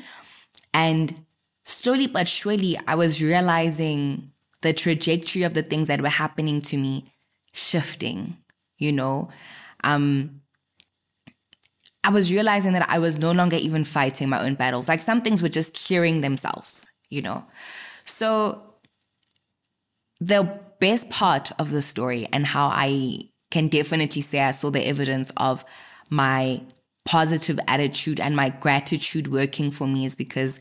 And 0.73 1.25
slowly 1.65 2.07
but 2.07 2.29
surely, 2.29 2.79
I 2.87 2.95
was 2.95 3.23
realizing 3.23 4.31
the 4.63 4.73
trajectory 4.73 5.43
of 5.43 5.55
the 5.55 5.63
things 5.63 5.89
that 5.89 6.01
were 6.01 6.09
happening 6.09 6.63
to 6.63 6.77
me 6.77 7.05
shifting, 7.53 8.39
you 8.83 8.93
know. 8.93 9.29
Um 9.85 10.43
I 12.05 12.11
was 12.11 12.33
realizing 12.33 12.73
that 12.73 12.91
I 12.91 12.99
was 12.99 13.21
no 13.21 13.31
longer 13.31 13.57
even 13.57 13.85
fighting 13.85 14.29
my 14.29 14.43
own 14.45 14.57
battles. 14.57 14.89
Like 14.89 15.01
some 15.01 15.23
things 15.23 15.41
were 15.41 15.49
just 15.49 15.87
clearing 15.87 16.21
themselves, 16.21 16.91
you 17.11 17.23
know. 17.23 17.45
So 18.05 18.61
the 20.21 20.61
best 20.81 21.11
part 21.11 21.53
of 21.61 21.71
the 21.71 21.81
story 21.81 22.27
and 22.33 22.45
how 22.45 22.67
I 22.67 23.29
can 23.53 23.69
definitely 23.69 24.23
say 24.23 24.41
I 24.41 24.51
saw 24.51 24.71
the 24.71 24.87
evidence 24.87 25.31
of 25.37 25.65
my 26.11 26.63
positive 27.05 27.59
attitude 27.69 28.19
and 28.19 28.35
my 28.35 28.51
gratitude 28.51 29.29
working 29.29 29.71
for 29.71 29.87
me 29.87 30.05
is 30.05 30.17
because 30.17 30.61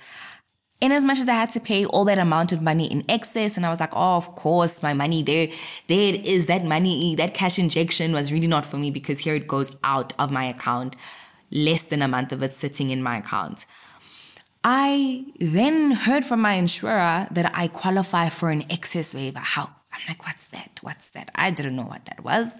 in 0.81 0.91
as 0.91 1.05
much 1.05 1.19
as 1.19 1.29
I 1.29 1.33
had 1.33 1.51
to 1.51 1.59
pay 1.59 1.85
all 1.85 2.05
that 2.05 2.17
amount 2.17 2.51
of 2.51 2.61
money 2.61 2.91
in 2.91 3.03
excess, 3.07 3.55
and 3.55 3.65
I 3.65 3.69
was 3.69 3.79
like, 3.79 3.93
oh, 3.93 4.17
of 4.17 4.35
course, 4.35 4.81
my 4.81 4.93
money 4.93 5.23
there, 5.23 5.47
there 5.87 6.13
it 6.13 6.25
is. 6.25 6.47
That 6.47 6.65
money, 6.65 7.15
that 7.15 7.33
cash 7.33 7.59
injection 7.59 8.13
was 8.13 8.33
really 8.33 8.47
not 8.47 8.65
for 8.65 8.77
me 8.77 8.91
because 8.91 9.19
here 9.19 9.35
it 9.35 9.47
goes 9.47 9.77
out 9.83 10.13
of 10.19 10.31
my 10.31 10.43
account, 10.45 10.95
less 11.51 11.83
than 11.83 12.01
a 12.01 12.07
month 12.07 12.31
of 12.31 12.41
it 12.43 12.51
sitting 12.51 12.89
in 12.89 13.03
my 13.03 13.17
account. 13.17 13.65
I 14.63 15.25
then 15.39 15.91
heard 15.91 16.25
from 16.25 16.41
my 16.41 16.53
insurer 16.53 17.27
that 17.31 17.51
I 17.55 17.67
qualify 17.67 18.29
for 18.29 18.49
an 18.49 18.63
excess 18.69 19.15
waiver. 19.15 19.39
How 19.39 19.69
I'm 19.93 19.99
like, 20.07 20.25
what's 20.25 20.47
that? 20.49 20.79
What's 20.81 21.09
that? 21.11 21.29
I 21.35 21.51
didn't 21.51 21.75
know 21.75 21.83
what 21.83 22.05
that 22.05 22.23
was. 22.23 22.57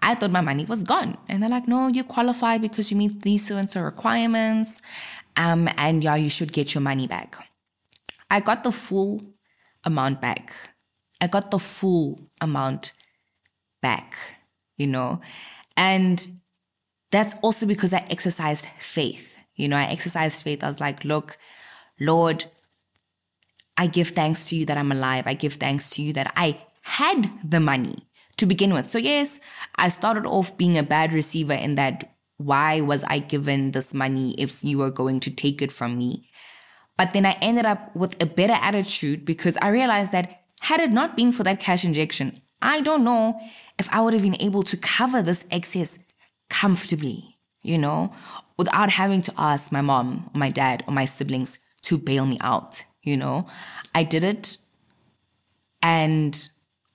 I 0.00 0.14
thought 0.14 0.30
my 0.30 0.40
money 0.40 0.64
was 0.64 0.82
gone. 0.82 1.16
And 1.28 1.42
they're 1.42 1.50
like, 1.50 1.68
no, 1.68 1.88
you 1.88 2.04
qualify 2.04 2.58
because 2.58 2.90
you 2.90 2.96
meet 2.96 3.22
these 3.22 3.46
so 3.46 3.56
and 3.56 3.68
so 3.68 3.80
requirements. 3.82 4.82
Um, 5.36 5.68
and 5.78 6.02
yeah, 6.02 6.16
you 6.16 6.28
should 6.28 6.52
get 6.52 6.74
your 6.74 6.82
money 6.82 7.06
back. 7.06 7.36
I 8.32 8.40
got 8.40 8.64
the 8.64 8.72
full 8.72 9.20
amount 9.84 10.22
back. 10.22 10.54
I 11.20 11.26
got 11.26 11.50
the 11.50 11.58
full 11.58 12.18
amount 12.40 12.94
back, 13.82 14.16
you 14.78 14.86
know? 14.86 15.20
And 15.76 16.26
that's 17.10 17.34
also 17.42 17.66
because 17.66 17.92
I 17.92 18.06
exercised 18.08 18.68
faith. 18.78 19.38
You 19.54 19.68
know, 19.68 19.76
I 19.76 19.84
exercised 19.84 20.42
faith. 20.42 20.64
I 20.64 20.68
was 20.68 20.80
like, 20.80 21.04
look, 21.04 21.36
Lord, 22.00 22.46
I 23.76 23.86
give 23.86 24.08
thanks 24.08 24.48
to 24.48 24.56
you 24.56 24.64
that 24.64 24.78
I'm 24.78 24.92
alive. 24.92 25.26
I 25.26 25.34
give 25.34 25.54
thanks 25.54 25.90
to 25.90 26.02
you 26.02 26.14
that 26.14 26.32
I 26.34 26.56
had 26.84 27.30
the 27.44 27.60
money 27.60 27.96
to 28.38 28.46
begin 28.46 28.72
with. 28.72 28.86
So, 28.86 28.96
yes, 28.96 29.40
I 29.76 29.88
started 29.88 30.24
off 30.24 30.56
being 30.56 30.78
a 30.78 30.82
bad 30.82 31.12
receiver 31.12 31.52
in 31.52 31.74
that 31.74 32.14
why 32.38 32.80
was 32.80 33.04
I 33.04 33.18
given 33.18 33.72
this 33.72 33.92
money 33.92 34.34
if 34.38 34.64
you 34.64 34.78
were 34.78 34.90
going 34.90 35.20
to 35.20 35.30
take 35.30 35.60
it 35.60 35.70
from 35.70 35.98
me? 35.98 36.30
But 37.02 37.14
then 37.14 37.26
I 37.26 37.36
ended 37.42 37.66
up 37.66 37.96
with 37.96 38.22
a 38.22 38.26
better 38.26 38.52
attitude 38.52 39.24
because 39.24 39.58
I 39.60 39.70
realized 39.70 40.12
that 40.12 40.44
had 40.60 40.78
it 40.78 40.92
not 40.92 41.16
been 41.16 41.32
for 41.32 41.42
that 41.42 41.58
cash 41.58 41.84
injection, 41.84 42.38
I 42.62 42.80
don't 42.80 43.02
know 43.02 43.40
if 43.76 43.92
I 43.92 44.00
would 44.00 44.12
have 44.12 44.22
been 44.22 44.40
able 44.40 44.62
to 44.62 44.76
cover 44.76 45.20
this 45.20 45.44
excess 45.50 45.98
comfortably, 46.48 47.34
you 47.60 47.76
know, 47.76 48.12
without 48.56 48.90
having 48.90 49.20
to 49.22 49.32
ask 49.36 49.72
my 49.72 49.80
mom 49.80 50.30
or 50.32 50.38
my 50.38 50.48
dad 50.48 50.84
or 50.86 50.94
my 50.94 51.04
siblings 51.04 51.58
to 51.86 51.98
bail 51.98 52.24
me 52.24 52.38
out, 52.40 52.84
you 53.02 53.16
know. 53.16 53.48
I 53.96 54.04
did 54.04 54.22
it 54.22 54.58
and 55.82 56.48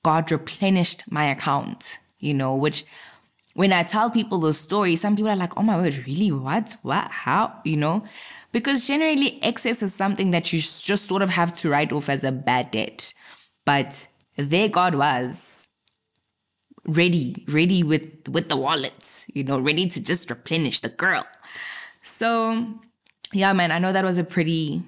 God 0.03 0.31
replenished 0.31 1.03
my 1.11 1.25
account, 1.25 1.99
you 2.17 2.33
know, 2.33 2.55
which 2.55 2.85
when 3.57 3.73
I 3.73 3.81
tell 3.81 4.11
people 4.11 4.37
the 4.37 4.53
story, 4.53 4.95
some 4.95 5.15
people 5.15 5.31
are 5.31 5.35
like, 5.35 5.57
oh 5.57 5.63
my 5.63 5.77
word, 5.77 5.97
really? 6.05 6.31
What? 6.31 6.77
What? 6.83 7.09
How? 7.09 7.59
You 7.65 7.77
know? 7.77 8.03
Because 8.51 8.85
generally, 8.85 9.43
excess 9.43 9.81
is 9.81 9.95
something 9.95 10.29
that 10.29 10.53
you 10.53 10.59
just 10.59 11.07
sort 11.07 11.23
of 11.23 11.31
have 11.31 11.53
to 11.53 11.69
write 11.71 11.91
off 11.91 12.07
as 12.07 12.23
a 12.23 12.31
bad 12.31 12.69
debt. 12.69 13.15
But 13.65 14.09
there 14.35 14.69
God 14.69 14.93
was 14.93 15.69
ready, 16.85 17.45
ready 17.47 17.81
with, 17.81 18.29
with 18.29 18.49
the 18.49 18.57
wallet, 18.57 19.25
you 19.33 19.43
know, 19.43 19.57
ready 19.57 19.87
to 19.87 20.03
just 20.03 20.29
replenish 20.29 20.81
the 20.81 20.89
girl. 20.89 21.25
So, 22.03 22.63
yeah, 23.33 23.53
man, 23.53 23.71
I 23.71 23.79
know 23.79 23.91
that 23.91 24.05
was 24.05 24.19
a 24.19 24.23
pretty 24.23 24.83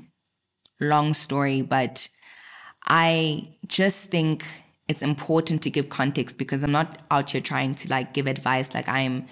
long 0.79 1.15
story, 1.15 1.63
but 1.63 2.07
I 2.85 3.45
just 3.65 4.11
think 4.11 4.45
it's 4.89 5.03
important 5.03 5.61
to 5.61 5.69
give 5.69 5.87
context 5.87 6.37
because 6.39 6.63
I'm 6.63 6.71
not 6.71 7.03
out 7.11 7.29
here 7.29 7.41
trying 7.41 7.75
to 7.75 7.89
like 7.89 8.13
give 8.13 8.27
advice 8.27 8.73
like 8.73 8.89
I'm 8.89 9.27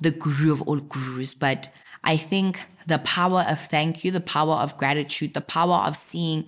the 0.00 0.12
guru 0.12 0.52
of 0.52 0.62
all 0.62 0.80
gurus, 0.80 1.34
but 1.34 1.68
I 2.04 2.16
think 2.16 2.64
the 2.86 2.98
power 2.98 3.44
of 3.48 3.58
thank 3.58 4.04
you, 4.04 4.12
the 4.12 4.20
power 4.20 4.54
of 4.54 4.78
gratitude, 4.78 5.34
the 5.34 5.40
power 5.40 5.82
of 5.86 5.96
seeing 5.96 6.46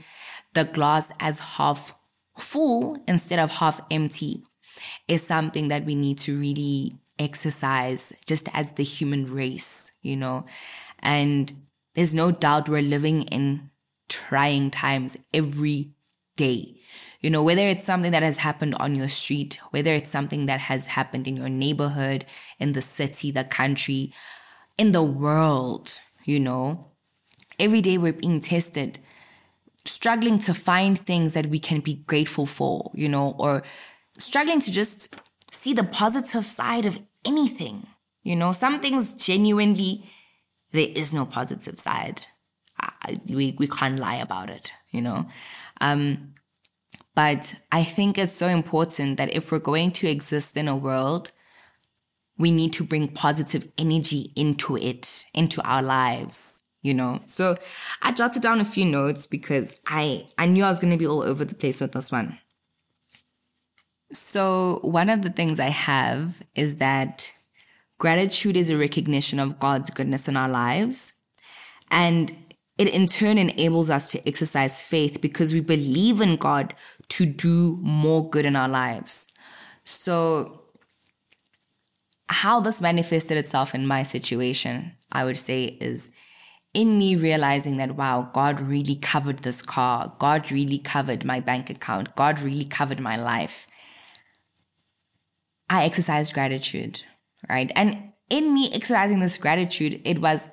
the 0.54 0.64
glass 0.64 1.12
as 1.18 1.40
half 1.40 1.98
full 2.38 3.02
instead 3.08 3.38
of 3.38 3.50
half 3.50 3.80
empty 3.90 4.44
is 5.08 5.26
something 5.26 5.68
that 5.68 5.84
we 5.84 5.94
need 5.94 6.18
to 6.18 6.38
really 6.38 6.92
exercise 7.18 8.12
just 8.26 8.48
as 8.54 8.72
the 8.72 8.84
human 8.84 9.26
race, 9.26 9.90
you 10.02 10.16
know. 10.16 10.46
And 11.00 11.52
there's 11.94 12.14
no 12.14 12.30
doubt 12.30 12.68
we're 12.68 12.82
living 12.82 13.22
in 13.22 13.70
trying 14.08 14.70
times 14.70 15.16
every 15.34 15.95
day. 16.36 16.74
You 17.20 17.30
know, 17.30 17.42
whether 17.42 17.66
it's 17.66 17.82
something 17.82 18.12
that 18.12 18.22
has 18.22 18.38
happened 18.38 18.74
on 18.78 18.94
your 18.94 19.08
street, 19.08 19.58
whether 19.70 19.92
it's 19.92 20.10
something 20.10 20.46
that 20.46 20.60
has 20.60 20.86
happened 20.88 21.26
in 21.26 21.36
your 21.36 21.48
neighborhood, 21.48 22.24
in 22.58 22.72
the 22.72 22.82
city, 22.82 23.30
the 23.30 23.42
country, 23.44 24.12
in 24.78 24.92
the 24.92 25.02
world, 25.02 25.98
you 26.24 26.38
know, 26.38 26.92
every 27.58 27.80
day 27.80 27.98
we're 27.98 28.12
being 28.12 28.40
tested. 28.40 28.98
struggling 29.86 30.38
to 30.40 30.52
find 30.52 30.98
things 30.98 31.34
that 31.34 31.46
we 31.46 31.58
can 31.60 31.80
be 31.80 31.94
grateful 32.06 32.44
for, 32.44 32.90
you 32.92 33.08
know, 33.08 33.36
or 33.38 33.62
struggling 34.18 34.60
to 34.60 34.72
just 34.72 35.14
see 35.52 35.72
the 35.72 35.84
positive 35.84 36.44
side 36.44 36.84
of 36.86 37.00
anything. 37.24 37.86
You 38.22 38.34
know, 38.34 38.50
some 38.52 38.80
things 38.80 39.12
genuinely, 39.12 40.04
there 40.72 40.88
is 40.94 41.14
no 41.14 41.24
positive 41.24 41.78
side. 41.78 42.26
we, 43.28 43.54
we 43.58 43.68
can't 43.68 43.98
lie 43.98 44.16
about 44.16 44.50
it, 44.50 44.72
you 44.90 45.00
know. 45.00 45.26
Um, 45.80 46.34
but 47.14 47.54
I 47.72 47.82
think 47.82 48.18
it's 48.18 48.32
so 48.32 48.48
important 48.48 49.16
that 49.16 49.34
if 49.34 49.50
we're 49.50 49.58
going 49.58 49.92
to 49.92 50.08
exist 50.08 50.56
in 50.56 50.68
a 50.68 50.76
world, 50.76 51.32
we 52.38 52.50
need 52.50 52.72
to 52.74 52.84
bring 52.84 53.08
positive 53.08 53.70
energy 53.78 54.32
into 54.36 54.76
it, 54.76 55.24
into 55.34 55.62
our 55.66 55.82
lives 55.82 56.66
you 56.86 56.94
know. 56.94 57.20
So 57.26 57.56
I 58.00 58.12
jotted 58.12 58.42
down 58.42 58.60
a 58.60 58.64
few 58.64 58.84
notes 58.84 59.26
because 59.26 59.80
I 59.88 60.26
I 60.38 60.46
knew 60.46 60.64
I 60.64 60.68
was 60.68 60.78
going 60.78 60.92
to 60.92 60.96
be 60.96 61.06
all 61.06 61.22
over 61.22 61.44
the 61.44 61.54
place 61.54 61.80
with 61.80 61.92
this 61.92 62.12
one. 62.12 62.38
So 64.12 64.78
one 64.82 65.10
of 65.10 65.22
the 65.22 65.30
things 65.30 65.58
I 65.58 65.70
have 65.70 66.40
is 66.54 66.76
that 66.76 67.32
gratitude 67.98 68.56
is 68.56 68.70
a 68.70 68.78
recognition 68.78 69.40
of 69.40 69.58
God's 69.58 69.90
goodness 69.90 70.28
in 70.28 70.36
our 70.36 70.48
lives 70.48 71.14
and 71.90 72.32
it 72.78 72.88
in 72.94 73.06
turn 73.06 73.38
enables 73.38 73.88
us 73.88 74.10
to 74.12 74.28
exercise 74.28 74.82
faith 74.82 75.20
because 75.20 75.54
we 75.54 75.60
believe 75.60 76.20
in 76.20 76.36
God 76.36 76.74
to 77.08 77.24
do 77.24 77.78
more 77.80 78.28
good 78.28 78.44
in 78.44 78.56
our 78.56 78.68
lives. 78.68 79.28
So 79.84 80.62
how 82.28 82.60
this 82.60 82.82
manifested 82.82 83.38
itself 83.38 83.74
in 83.74 83.86
my 83.86 84.02
situation, 84.02 84.92
I 85.12 85.24
would 85.24 85.38
say 85.38 85.64
is 85.64 86.12
in 86.74 86.98
me 86.98 87.16
realizing 87.16 87.78
that, 87.78 87.96
wow, 87.96 88.28
God 88.34 88.60
really 88.60 88.96
covered 88.96 89.38
this 89.38 89.62
car. 89.62 90.12
God 90.18 90.52
really 90.52 90.78
covered 90.78 91.24
my 91.24 91.40
bank 91.40 91.70
account. 91.70 92.14
God 92.14 92.40
really 92.40 92.66
covered 92.66 93.00
my 93.00 93.16
life. 93.16 93.66
I 95.70 95.84
exercised 95.84 96.34
gratitude, 96.34 97.02
right? 97.48 97.72
And 97.74 98.12
in 98.28 98.52
me 98.52 98.68
exercising 98.74 99.20
this 99.20 99.38
gratitude, 99.38 100.02
it 100.04 100.20
was 100.20 100.50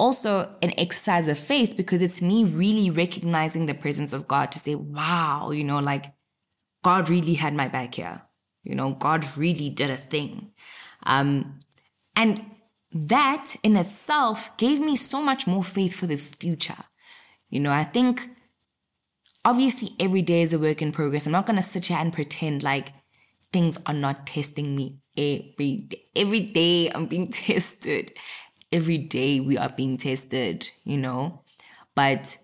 also 0.00 0.48
an 0.62 0.72
exercise 0.78 1.28
of 1.28 1.38
faith 1.38 1.76
because 1.76 2.00
it's 2.00 2.22
me 2.22 2.44
really 2.44 2.88
recognizing 2.88 3.66
the 3.66 3.74
presence 3.74 4.14
of 4.14 4.26
God 4.26 4.50
to 4.52 4.58
say, 4.58 4.74
wow, 4.74 5.50
you 5.52 5.62
know, 5.62 5.78
like 5.78 6.06
God 6.82 7.10
really 7.10 7.34
had 7.34 7.54
my 7.54 7.68
back 7.68 7.94
here. 7.94 8.22
You 8.64 8.74
know, 8.74 8.92
God 8.92 9.26
really 9.36 9.68
did 9.68 9.90
a 9.90 9.96
thing. 9.96 10.52
Um, 11.04 11.60
and 12.16 12.40
that 12.92 13.56
in 13.62 13.76
itself 13.76 14.56
gave 14.56 14.80
me 14.80 14.96
so 14.96 15.22
much 15.22 15.46
more 15.46 15.62
faith 15.62 15.94
for 15.94 16.06
the 16.06 16.16
future. 16.16 16.84
You 17.50 17.60
know, 17.60 17.70
I 17.70 17.84
think 17.84 18.26
obviously 19.44 19.90
every 20.00 20.22
day 20.22 20.40
is 20.40 20.54
a 20.54 20.58
work 20.58 20.80
in 20.80 20.92
progress. 20.92 21.26
I'm 21.26 21.32
not 21.32 21.46
going 21.46 21.56
to 21.56 21.62
sit 21.62 21.86
here 21.86 21.98
and 21.98 22.12
pretend 22.12 22.62
like 22.62 22.88
things 23.52 23.78
are 23.86 23.94
not 23.94 24.26
testing 24.26 24.74
me 24.76 25.00
every 25.16 25.86
day. 25.88 26.02
Every 26.16 26.40
day 26.40 26.90
I'm 26.90 27.06
being 27.06 27.28
tested. 27.32 28.12
Every 28.72 28.98
day 28.98 29.40
we 29.40 29.58
are 29.58 29.70
being 29.76 29.96
tested, 29.96 30.70
you 30.84 30.96
know? 30.96 31.42
But 31.94 32.38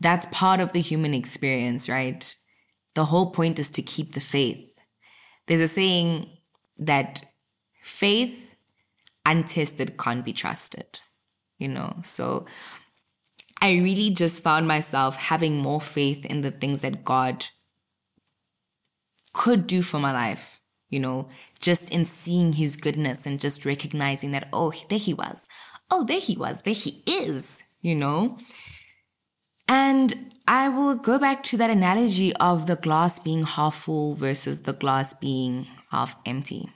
that's 0.00 0.26
part 0.32 0.60
of 0.60 0.72
the 0.72 0.80
human 0.80 1.14
experience, 1.14 1.88
right? 1.88 2.34
The 2.94 3.04
whole 3.06 3.30
point 3.30 3.58
is 3.58 3.70
to 3.70 3.82
keep 3.82 4.12
the 4.12 4.20
faith. 4.20 4.78
There's 5.46 5.60
a 5.60 5.68
saying 5.68 6.28
that 6.78 7.24
faith 7.82 8.54
untested 9.24 9.96
can't 9.98 10.24
be 10.24 10.32
trusted, 10.32 11.00
you 11.58 11.68
know? 11.68 12.00
So 12.02 12.46
I 13.60 13.74
really 13.74 14.10
just 14.10 14.42
found 14.42 14.66
myself 14.66 15.16
having 15.16 15.58
more 15.58 15.80
faith 15.80 16.24
in 16.26 16.40
the 16.40 16.50
things 16.50 16.80
that 16.80 17.04
God 17.04 17.46
could 19.32 19.66
do 19.66 19.82
for 19.82 20.00
my 20.00 20.12
life, 20.12 20.60
you 20.92 21.00
know, 21.00 21.26
just 21.58 21.90
in 21.90 22.04
seeing 22.04 22.52
his 22.52 22.76
goodness 22.76 23.24
and 23.24 23.40
just 23.40 23.64
recognizing 23.64 24.30
that, 24.32 24.48
oh, 24.52 24.72
there 24.90 24.98
he 24.98 25.14
was. 25.14 25.48
Oh, 25.90 26.04
there 26.04 26.20
he 26.20 26.36
was. 26.36 26.62
There 26.62 26.74
he 26.74 27.02
is, 27.06 27.62
you 27.80 27.94
know? 27.96 28.36
And 29.66 30.34
I 30.46 30.68
will 30.68 30.94
go 30.94 31.18
back 31.18 31.42
to 31.44 31.56
that 31.56 31.70
analogy 31.70 32.36
of 32.36 32.66
the 32.66 32.76
glass 32.76 33.18
being 33.18 33.44
half 33.44 33.74
full 33.74 34.14
versus 34.14 34.62
the 34.62 34.74
glass 34.74 35.14
being 35.14 35.66
half 35.90 36.14
empty. 36.26 36.68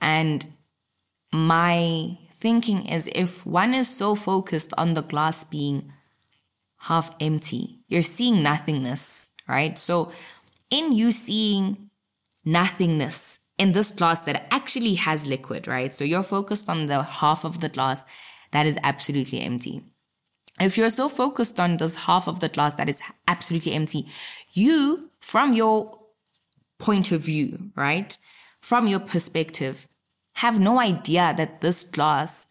And 0.00 0.46
my 1.32 2.16
thinking 2.30 2.86
is 2.86 3.10
if 3.16 3.44
one 3.44 3.74
is 3.74 3.88
so 3.88 4.14
focused 4.14 4.72
on 4.78 4.94
the 4.94 5.02
glass 5.02 5.42
being 5.42 5.92
half 6.82 7.10
empty, 7.18 7.80
you're 7.88 8.02
seeing 8.02 8.44
nothingness, 8.44 9.30
right? 9.48 9.76
So, 9.76 10.12
in 10.70 10.92
you 10.92 11.10
seeing 11.10 11.83
nothingness 12.44 13.40
in 13.58 13.72
this 13.72 13.92
glass 13.92 14.24
that 14.24 14.46
actually 14.50 14.94
has 14.94 15.26
liquid, 15.26 15.68
right? 15.68 15.92
So, 15.92 16.04
you're 16.04 16.22
focused 16.22 16.68
on 16.68 16.86
the 16.86 17.02
half 17.02 17.44
of 17.44 17.60
the 17.60 17.68
glass 17.68 18.04
that 18.52 18.66
is 18.66 18.78
absolutely 18.82 19.40
empty. 19.40 19.82
If 20.60 20.78
you're 20.78 20.90
so 20.90 21.08
focused 21.08 21.58
on 21.58 21.78
this 21.78 22.06
half 22.06 22.28
of 22.28 22.40
the 22.40 22.48
glass 22.48 22.76
that 22.76 22.88
is 22.88 23.02
absolutely 23.26 23.72
empty, 23.72 24.06
you, 24.52 25.10
from 25.20 25.52
your 25.52 25.98
point 26.78 27.10
of 27.12 27.22
view, 27.22 27.70
right? 27.74 28.16
From 28.60 28.86
your 28.86 29.00
perspective, 29.00 29.88
have 30.34 30.60
no 30.60 30.78
idea 30.78 31.34
that 31.36 31.60
this 31.60 31.82
glass 31.82 32.46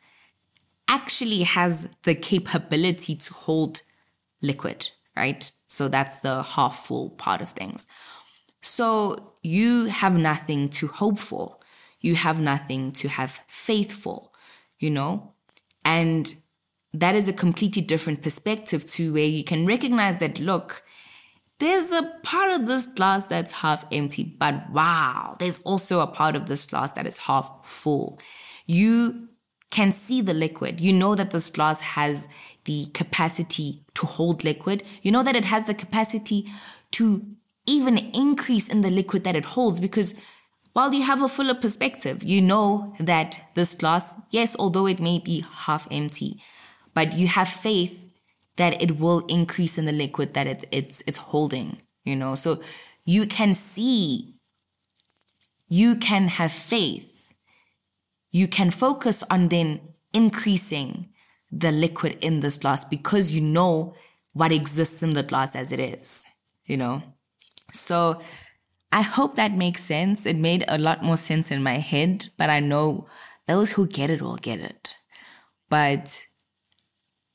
actually 0.87 1.43
has 1.43 1.87
the 2.03 2.15
capability 2.15 3.15
to 3.15 3.33
hold 3.33 3.81
liquid, 4.41 4.91
right? 5.15 5.51
So 5.67 5.87
that's 5.87 6.17
the 6.17 6.43
half 6.43 6.75
full 6.75 7.11
part 7.11 7.41
of 7.41 7.49
things. 7.49 7.87
So 8.61 9.32
you 9.43 9.85
have 9.85 10.17
nothing 10.17 10.69
to 10.69 10.87
hope 10.87 11.19
for. 11.19 11.57
You 11.99 12.15
have 12.15 12.41
nothing 12.41 12.91
to 12.93 13.09
have 13.09 13.43
faith 13.47 13.91
for, 13.91 14.31
you 14.79 14.89
know? 14.89 15.33
And 15.85 16.33
that 16.93 17.15
is 17.15 17.27
a 17.27 17.33
completely 17.33 17.81
different 17.81 18.21
perspective 18.21 18.85
to 18.91 19.13
where 19.13 19.25
you 19.25 19.43
can 19.43 19.65
recognize 19.65 20.17
that, 20.17 20.39
look, 20.39 20.83
there's 21.59 21.91
a 21.91 22.03
part 22.23 22.51
of 22.51 22.67
this 22.67 22.87
glass 22.87 23.27
that's 23.27 23.51
half 23.51 23.85
empty, 23.91 24.23
but 24.23 24.69
wow, 24.71 25.35
there's 25.39 25.59
also 25.61 25.99
a 25.99 26.07
part 26.07 26.35
of 26.35 26.47
this 26.47 26.65
glass 26.65 26.91
that 26.93 27.05
is 27.05 27.17
half 27.17 27.49
full. 27.63 28.19
You 28.65 29.29
can 29.71 29.91
see 29.91 30.21
the 30.21 30.33
liquid. 30.33 30.79
You 30.79 30.93
know 30.93 31.15
that 31.15 31.31
this 31.31 31.49
glass 31.49 31.81
has 31.81 32.27
the 32.65 32.85
capacity 32.93 33.83
to 33.95 34.05
hold 34.05 34.43
liquid. 34.43 34.83
You 35.01 35.11
know 35.11 35.23
that 35.23 35.35
it 35.35 35.45
has 35.45 35.67
the 35.67 35.73
capacity 35.73 36.47
to 36.91 37.25
even 37.65 37.97
increase 37.97 38.67
in 38.67 38.81
the 38.81 38.89
liquid 38.89 39.23
that 39.23 39.35
it 39.35 39.45
holds 39.45 39.79
because 39.79 40.13
while 40.73 40.93
you 40.93 41.03
have 41.03 41.21
a 41.21 41.27
fuller 41.27 41.53
perspective, 41.53 42.23
you 42.23 42.41
know 42.41 42.95
that 42.99 43.39
this 43.53 43.75
glass, 43.75 44.15
yes, 44.31 44.55
although 44.57 44.87
it 44.87 44.99
may 44.99 45.19
be 45.19 45.45
half 45.51 45.87
empty, 45.91 46.41
but 46.93 47.13
you 47.13 47.27
have 47.27 47.47
faith 47.47 47.99
that 48.55 48.81
it 48.81 48.99
will 48.99 49.19
increase 49.27 49.77
in 49.77 49.85
the 49.85 49.91
liquid 49.91 50.33
that 50.33 50.47
it, 50.47 50.65
it's 50.71 51.03
it's 51.05 51.17
holding 51.17 51.77
you 52.03 52.15
know? 52.15 52.35
So 52.35 52.61
you 53.05 53.25
can 53.25 53.53
see 53.53 54.35
you 55.69 55.95
can 55.95 56.27
have 56.27 56.51
faith. 56.51 57.33
You 58.31 58.47
can 58.47 58.69
focus 58.69 59.23
on 59.29 59.49
then 59.49 59.81
increasing 60.13 61.09
the 61.51 61.71
liquid 61.71 62.17
in 62.21 62.41
this 62.41 62.57
glass 62.57 62.85
because 62.85 63.35
you 63.35 63.41
know 63.41 63.95
what 64.33 64.51
exists 64.51 65.01
in 65.03 65.11
the 65.11 65.23
glass 65.23 65.55
as 65.55 65.71
it 65.71 65.79
is 65.79 66.25
you 66.65 66.75
know 66.75 67.03
so 67.73 68.21
i 68.91 69.01
hope 69.01 69.35
that 69.35 69.51
makes 69.51 69.83
sense 69.83 70.25
it 70.25 70.37
made 70.37 70.63
a 70.67 70.77
lot 70.77 71.03
more 71.03 71.17
sense 71.17 71.51
in 71.51 71.61
my 71.61 71.77
head 71.77 72.29
but 72.37 72.49
i 72.49 72.59
know 72.59 73.05
those 73.47 73.71
who 73.71 73.85
get 73.87 74.09
it 74.09 74.21
will 74.21 74.37
get 74.37 74.59
it 74.59 74.95
but 75.69 76.27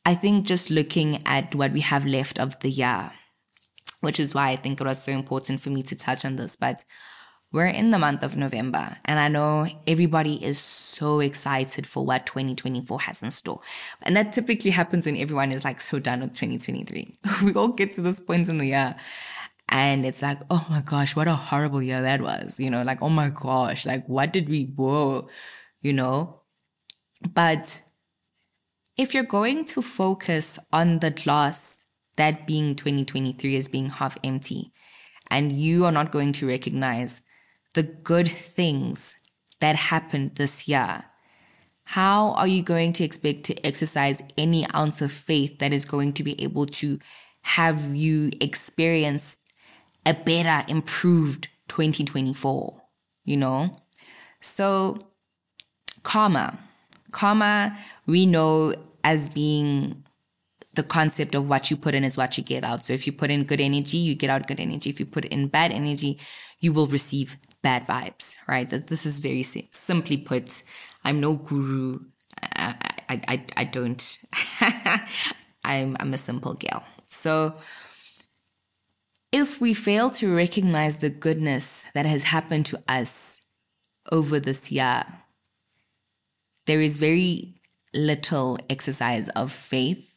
I 0.08 0.14
think 0.14 0.46
just 0.46 0.70
looking 0.70 1.18
at 1.26 1.54
what 1.54 1.72
we 1.72 1.80
have 1.80 2.06
left 2.06 2.40
of 2.40 2.58
the 2.60 2.70
year, 2.70 3.10
which 4.00 4.18
is 4.18 4.34
why 4.34 4.48
I 4.48 4.56
think 4.56 4.80
it 4.80 4.86
was 4.86 5.02
so 5.02 5.12
important 5.12 5.60
for 5.60 5.68
me 5.68 5.82
to 5.82 5.94
touch 5.94 6.24
on 6.24 6.36
this. 6.36 6.56
But 6.56 6.82
we're 7.52 7.66
in 7.66 7.90
the 7.90 7.98
month 7.98 8.22
of 8.22 8.34
November, 8.34 8.96
and 9.04 9.20
I 9.20 9.28
know 9.28 9.66
everybody 9.86 10.42
is 10.42 10.58
so 10.58 11.20
excited 11.20 11.86
for 11.86 12.06
what 12.06 12.24
2024 12.24 13.00
has 13.02 13.22
in 13.22 13.30
store. 13.30 13.60
And 14.00 14.16
that 14.16 14.32
typically 14.32 14.70
happens 14.70 15.04
when 15.04 15.18
everyone 15.18 15.52
is 15.52 15.62
like 15.62 15.78
so 15.78 15.98
done 15.98 16.20
with 16.20 16.32
2023. 16.32 17.18
we 17.44 17.52
all 17.52 17.68
get 17.68 17.92
to 17.92 18.00
this 18.00 18.18
point 18.18 18.48
in 18.48 18.56
the 18.56 18.66
year. 18.66 18.96
And 19.68 20.06
it's 20.06 20.22
like, 20.22 20.40
oh 20.50 20.66
my 20.70 20.80
gosh, 20.80 21.14
what 21.14 21.28
a 21.28 21.34
horrible 21.34 21.82
year 21.82 22.00
that 22.02 22.22
was. 22.22 22.58
You 22.58 22.70
know, 22.70 22.82
like, 22.82 23.02
oh 23.02 23.10
my 23.10 23.30
gosh, 23.30 23.84
like, 23.84 24.06
what 24.08 24.32
did 24.32 24.48
we, 24.48 24.64
whoa, 24.64 25.28
you 25.82 25.92
know? 25.92 26.42
But 27.34 27.82
if 28.96 29.14
you're 29.14 29.24
going 29.24 29.64
to 29.66 29.82
focus 29.82 30.58
on 30.72 31.00
the 31.00 31.10
glass, 31.10 31.84
that 32.16 32.46
being 32.46 32.74
2023 32.74 33.56
as 33.56 33.68
being 33.68 33.90
half 33.90 34.16
empty, 34.24 34.72
and 35.30 35.52
you 35.52 35.84
are 35.84 35.92
not 35.92 36.10
going 36.10 36.32
to 36.32 36.48
recognize 36.48 37.20
the 37.74 37.82
good 37.82 38.26
things 38.26 39.16
that 39.60 39.76
happened 39.76 40.36
this 40.36 40.66
year, 40.66 41.04
how 41.84 42.32
are 42.32 42.46
you 42.46 42.62
going 42.62 42.92
to 42.94 43.04
expect 43.04 43.44
to 43.44 43.66
exercise 43.66 44.22
any 44.36 44.66
ounce 44.74 45.00
of 45.00 45.12
faith 45.12 45.58
that 45.58 45.72
is 45.72 45.84
going 45.84 46.12
to 46.14 46.22
be 46.22 46.40
able 46.42 46.66
to 46.66 46.98
have 47.42 47.94
you 47.94 48.30
experienced 48.40 49.40
a 50.08 50.14
better, 50.14 50.64
improved 50.68 51.48
2024? 51.68 52.82
You 53.24 53.36
know? 53.36 53.72
So, 54.40 54.98
karma. 56.02 56.58
Karma, 57.10 57.76
we 58.06 58.26
know 58.26 58.74
as 59.04 59.28
being 59.28 60.04
the 60.74 60.82
concept 60.82 61.34
of 61.34 61.48
what 61.48 61.70
you 61.70 61.76
put 61.76 61.94
in 61.94 62.04
is 62.04 62.16
what 62.16 62.38
you 62.38 62.44
get 62.44 62.64
out. 62.64 62.84
So 62.84 62.92
if 62.92 63.06
you 63.06 63.12
put 63.12 63.30
in 63.30 63.44
good 63.44 63.60
energy, 63.60 63.98
you 63.98 64.14
get 64.14 64.30
out 64.30 64.46
good 64.46 64.60
energy. 64.60 64.90
If 64.90 65.00
you 65.00 65.06
put 65.06 65.24
in 65.24 65.48
bad 65.48 65.72
energy, 65.72 66.20
you 66.60 66.72
will 66.72 66.86
receive 66.86 67.36
bad 67.62 67.82
vibes, 67.84 68.36
right? 68.46 68.68
That 68.70 68.86
this 68.86 69.04
is 69.04 69.20
very 69.20 69.42
simply 69.42 70.16
put. 70.16 70.62
I'm 71.04 71.20
no 71.20 71.34
guru. 71.34 72.00
I, 72.42 72.74
I, 73.08 73.44
I, 73.56 73.64
don't. 73.64 74.18
I'm, 75.64 75.96
I'm 75.98 76.14
a 76.14 76.18
simple 76.18 76.54
girl. 76.54 76.84
So 77.04 77.56
if 79.32 79.60
we 79.60 79.74
fail 79.74 80.10
to 80.10 80.34
recognize 80.34 80.98
the 80.98 81.10
goodness 81.10 81.90
that 81.94 82.06
has 82.06 82.24
happened 82.24 82.66
to 82.66 82.82
us 82.88 83.42
over 84.10 84.40
this 84.40 84.72
year, 84.72 85.04
there 86.66 86.80
is 86.80 86.98
very 86.98 87.54
little 87.94 88.58
exercise 88.70 89.28
of 89.30 89.50
faith 89.52 90.16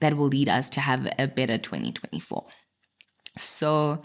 that 0.00 0.16
will 0.16 0.28
lead 0.28 0.48
us 0.48 0.70
to 0.70 0.80
have 0.80 1.12
a 1.18 1.26
better 1.26 1.58
2024. 1.58 2.46
So, 3.36 4.02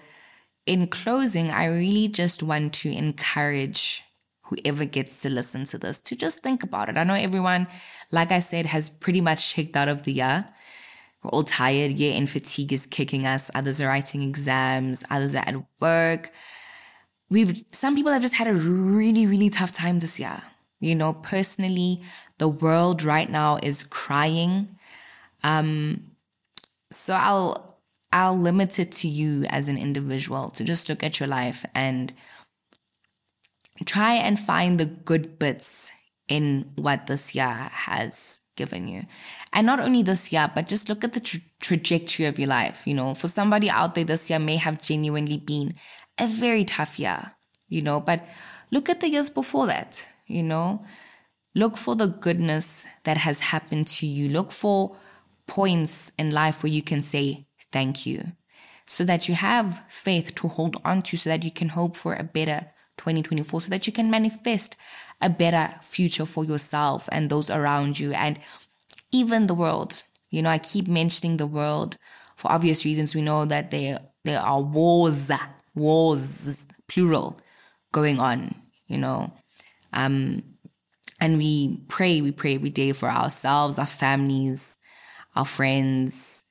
in 0.66 0.88
closing, 0.88 1.52
I 1.52 1.66
really 1.66 2.08
just 2.08 2.42
want 2.42 2.74
to 2.76 2.92
encourage 2.92 4.04
whoever 4.44 4.86
gets 4.86 5.22
to 5.22 5.30
listen 5.30 5.66
to 5.66 5.78
this 5.78 6.00
to 6.00 6.16
just 6.16 6.40
think 6.40 6.64
about 6.64 6.90
it. 6.90 6.98
I 6.98 7.04
know 7.04 7.14
everyone, 7.14 7.68
like 8.12 8.32
I 8.32 8.40
said, 8.40 8.68
has 8.68 8.90
pretty 8.90 9.22
much 9.22 9.54
checked 9.54 9.76
out 9.76 9.88
of 9.88 10.04
the 10.04 10.14
year. 10.14 10.48
We're 11.26 11.30
all 11.30 11.44
tired. 11.44 11.94
Year 11.94 12.14
end 12.16 12.30
fatigue 12.30 12.72
is 12.72 12.86
kicking 12.86 13.26
us. 13.26 13.50
Others 13.56 13.82
are 13.82 13.88
writing 13.88 14.22
exams. 14.22 15.04
Others 15.10 15.36
are 15.36 15.44
at 15.48 15.56
work. 15.80 16.32
We've, 17.32 17.64
some 17.72 17.96
people 17.96 18.12
have 18.12 18.22
just 18.22 18.36
had 18.36 18.48
a 18.48 18.54
really, 18.54 19.26
really 19.26 19.50
tough 19.50 19.72
time 19.72 20.00
this 20.00 20.20
year. 20.20 20.44
You 20.80 20.94
know, 20.94 21.14
personally, 21.14 22.04
the 22.38 22.48
world 22.48 23.04
right 23.04 23.30
now 23.30 23.58
is 23.64 23.84
crying. 23.84 24.78
Um, 25.44 26.12
so 26.92 27.16
I'll 27.16 27.82
I'll 28.14 28.38
limit 28.38 28.80
it 28.80 28.92
to 28.94 29.08
you 29.08 29.46
as 29.50 29.68
an 29.68 29.78
individual 29.78 30.50
to 30.52 30.64
just 30.64 30.88
look 30.88 31.04
at 31.04 31.20
your 31.20 31.28
life 31.28 31.66
and 31.74 32.14
try 33.86 34.14
and 34.14 34.40
find 34.40 34.80
the 34.80 34.86
good 34.86 35.38
bits 35.38 35.92
in 36.28 36.72
what 36.76 37.08
this 37.08 37.36
year 37.36 37.70
has 37.72 38.42
given 38.56 38.88
you. 38.88 39.06
And 39.54 39.66
not 39.66 39.80
only 39.80 40.04
this 40.04 40.32
year, 40.32 40.52
but 40.54 40.68
just 40.68 40.90
look 40.90 41.04
at 41.04 41.14
the 41.14 41.20
tra- 41.20 41.40
trajectory 41.62 42.26
of 42.26 42.40
your 42.40 42.50
life. 42.50 42.86
You 42.88 42.94
know, 42.94 43.14
for 43.14 43.28
somebody 43.28 43.70
out 43.70 43.96
there, 43.96 44.04
this 44.04 44.30
year 44.30 44.40
may 44.40 44.58
have 44.58 44.82
genuinely 44.82 45.38
been 45.38 45.74
a 46.20 46.28
very 46.28 46.66
tough 46.66 47.00
year, 47.00 47.34
you 47.68 47.82
know, 47.82 48.00
but 48.00 48.28
look 48.72 48.90
at 48.90 49.02
the 49.02 49.10
years 49.10 49.30
before 49.30 49.68
that, 49.68 50.08
you 50.28 50.44
know. 50.44 50.84
Look 51.54 51.78
for 51.78 51.96
the 51.96 52.08
goodness 52.08 52.86
that 53.04 53.18
has 53.18 53.40
happened 53.40 53.88
to 53.88 54.08
you. 54.08 54.28
Look 54.30 54.52
for 54.52 54.98
points 55.48 56.12
in 56.18 56.32
life 56.32 56.64
where 56.64 56.72
you 56.72 56.82
can 56.82 57.02
say, 57.02 57.48
thank 57.72 58.06
you. 58.06 58.34
So 58.88 59.04
that 59.06 59.30
you 59.30 59.36
have 59.36 59.86
faith 59.90 60.36
to 60.36 60.48
hold 60.48 60.78
on 60.84 61.02
to, 61.04 61.18
so 61.18 61.30
that 61.30 61.44
you 61.44 61.52
can 61.52 61.70
hope 61.70 61.96
for 61.96 62.14
a 62.14 62.24
better 62.24 62.72
2024, 62.98 63.62
so 63.62 63.70
that 63.70 63.88
you 63.88 63.94
can 63.94 64.10
manifest 64.10 64.76
a 65.22 65.30
better 65.30 65.74
future 65.82 66.26
for 66.26 66.44
yourself 66.44 67.08
and 67.12 67.30
those 67.30 67.50
around 67.50 68.00
you 68.00 68.14
and 68.14 68.40
even 69.12 69.48
the 69.48 69.54
world. 69.54 70.04
You 70.30 70.42
know, 70.42 70.50
I 70.50 70.58
keep 70.58 70.88
mentioning 70.88 71.38
the 71.38 71.48
world 71.48 71.98
for 72.36 72.52
obvious 72.52 72.84
reasons. 72.86 73.16
We 73.16 73.22
know 73.22 73.46
that 73.46 73.72
there, 73.72 74.00
there 74.24 74.42
are 74.42 74.62
wars, 74.62 75.32
wars, 75.74 76.68
plural, 76.88 77.40
going 77.92 78.20
on, 78.20 78.56
you 78.88 78.98
know. 78.98 79.34
Um, 79.94 80.44
and 81.22 81.38
we 81.38 81.80
pray, 81.88 82.22
we 82.22 82.32
pray 82.32 82.56
every 82.56 82.70
day 82.70 82.92
for 82.92 83.10
ourselves, 83.10 83.80
our 83.80 83.86
families, 83.86 84.78
our 85.36 85.46
friends, 85.46 86.44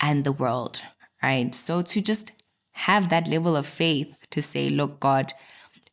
and 0.00 0.24
the 0.24 0.32
world, 0.32 0.82
right? 1.22 1.54
So 1.54 1.80
to 1.82 2.02
just 2.02 2.32
have 2.72 3.08
that 3.08 3.28
level 3.28 3.56
of 3.56 3.66
faith 3.66 4.26
to 4.30 4.42
say, 4.42 4.68
look, 4.68 5.00
God, 5.00 5.32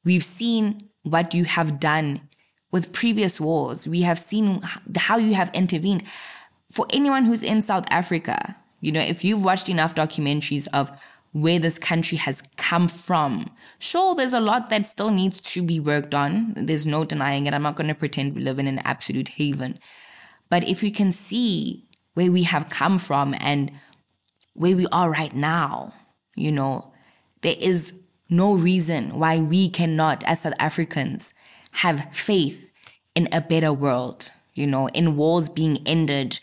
we've 0.04 0.24
seen 0.24 0.80
what 1.04 1.34
you 1.34 1.46
have 1.46 1.80
done 1.80 2.22
with 2.72 2.94
previous 2.94 3.40
wars. 3.40 3.88
We 3.88 4.02
have 4.02 4.20
seen 4.20 4.62
how 4.98 5.18
you 5.18 5.34
have 5.34 5.50
intervened. 5.54 6.04
For 6.72 6.86
anyone 6.92 7.26
who's 7.26 7.44
in 7.44 7.62
South 7.62 7.86
Africa, 7.90 8.56
you 8.80 8.92
know, 8.92 9.02
if 9.02 9.24
you've 9.24 9.44
watched 9.44 9.68
enough 9.70 9.94
documentaries 9.94 10.68
of 10.74 10.90
where 11.34 11.60
this 11.60 11.78
country 11.78 12.18
has 12.18 12.44
come 12.58 12.88
from, 12.88 13.52
sure, 13.80 14.16
there's 14.16 14.34
a 14.34 14.40
lot 14.40 14.70
that 14.70 14.86
still 14.86 15.12
needs 15.12 15.42
to 15.42 15.62
be 15.62 15.80
worked 15.80 16.16
on. 16.16 16.54
There's 16.56 16.86
no 16.86 17.04
denying 17.04 17.46
it. 17.46 17.54
I'm 17.54 17.64
not 17.64 17.76
going 17.76 17.90
to 17.90 17.96
pretend 17.96 18.36
we 18.36 18.42
live 18.42 18.60
in 18.60 18.68
an 18.68 18.80
absolute 18.80 19.30
haven. 19.30 19.80
But 20.50 20.68
if 20.68 20.84
you 20.84 20.92
can 20.92 21.12
see 21.12 21.88
where 22.14 22.32
we 22.32 22.44
have 22.44 22.70
come 22.70 22.98
from 22.98 23.36
and 23.40 23.72
where 24.54 24.76
we 24.76 24.88
are 24.92 25.10
right 25.10 25.34
now. 25.34 25.94
You 26.36 26.52
know, 26.52 26.94
there 27.42 27.56
is 27.60 27.94
no 28.32 28.56
reason 28.56 29.20
why 29.20 29.38
we 29.38 29.70
cannot, 29.70 30.24
as 30.24 30.42
South 30.42 30.54
Africans, 30.58 31.36
have 31.74 32.12
faith 32.12 32.72
in 33.14 33.30
a 33.32 33.42
better 33.42 33.72
world, 33.72 34.32
you 34.56 34.66
know, 34.66 34.88
in 34.88 35.16
wars 35.16 35.50
being 35.50 35.78
ended, 35.86 36.40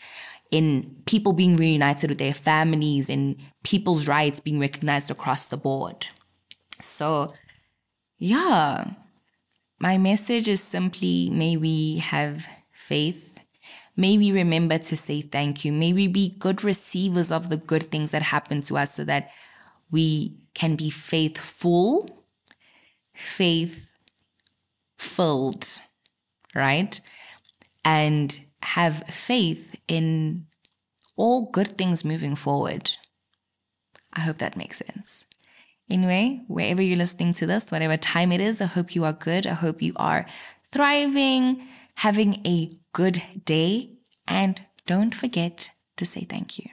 in 0.51 0.95
people 1.05 1.33
being 1.33 1.57
reunited 1.57 2.09
with 2.09 2.19
their 2.19 2.33
families, 2.33 3.09
in 3.09 3.35
people's 3.63 4.07
rights 4.07 4.39
being 4.39 4.59
recognized 4.59 5.11
across 5.11 5.49
the 5.49 5.57
board. 5.57 6.07
So, 6.79 7.33
yeah, 8.17 8.91
my 9.79 9.97
message 9.97 10.47
is 10.47 10.63
simply 10.63 11.29
may 11.29 11.57
we 11.57 11.97
have 11.97 12.47
faith 12.71 13.29
May 13.99 14.17
we 14.17 14.31
remember 14.31 14.77
to 14.77 14.95
say 14.95 15.19
thank 15.19 15.65
you. 15.65 15.73
May 15.73 15.91
we 15.91 16.07
be 16.07 16.37
good 16.39 16.63
receivers 16.63 17.33
of 17.33 17.49
the 17.49 17.57
good 17.57 17.83
things 17.83 18.11
that 18.11 18.21
happen 18.21 18.61
to 18.61 18.77
us 18.77 18.93
so 18.93 19.03
that 19.03 19.29
we 19.91 20.37
can 20.59 20.75
be 20.75 20.89
faithful, 20.89 22.25
faith 23.15 23.91
filled, 24.97 25.65
right? 26.53 26.99
And 27.85 28.37
have 28.61 29.03
faith 29.07 29.79
in 29.87 30.47
all 31.15 31.49
good 31.49 31.77
things 31.77 32.03
moving 32.03 32.35
forward. 32.35 32.91
I 34.13 34.19
hope 34.19 34.39
that 34.39 34.57
makes 34.57 34.81
sense. 34.85 35.23
Anyway, 35.89 36.41
wherever 36.47 36.81
you're 36.81 36.97
listening 36.97 37.31
to 37.33 37.47
this, 37.47 37.71
whatever 37.71 37.95
time 37.95 38.33
it 38.33 38.41
is, 38.41 38.59
I 38.59 38.65
hope 38.65 38.93
you 38.93 39.05
are 39.05 39.13
good. 39.13 39.47
I 39.47 39.53
hope 39.53 39.81
you 39.81 39.93
are 39.95 40.25
thriving, 40.71 41.65
having 41.95 42.45
a 42.45 42.69
good 42.91 43.23
day, 43.45 43.91
and 44.27 44.61
don't 44.85 45.15
forget 45.15 45.71
to 45.95 46.05
say 46.05 46.25
thank 46.25 46.59
you. 46.59 46.69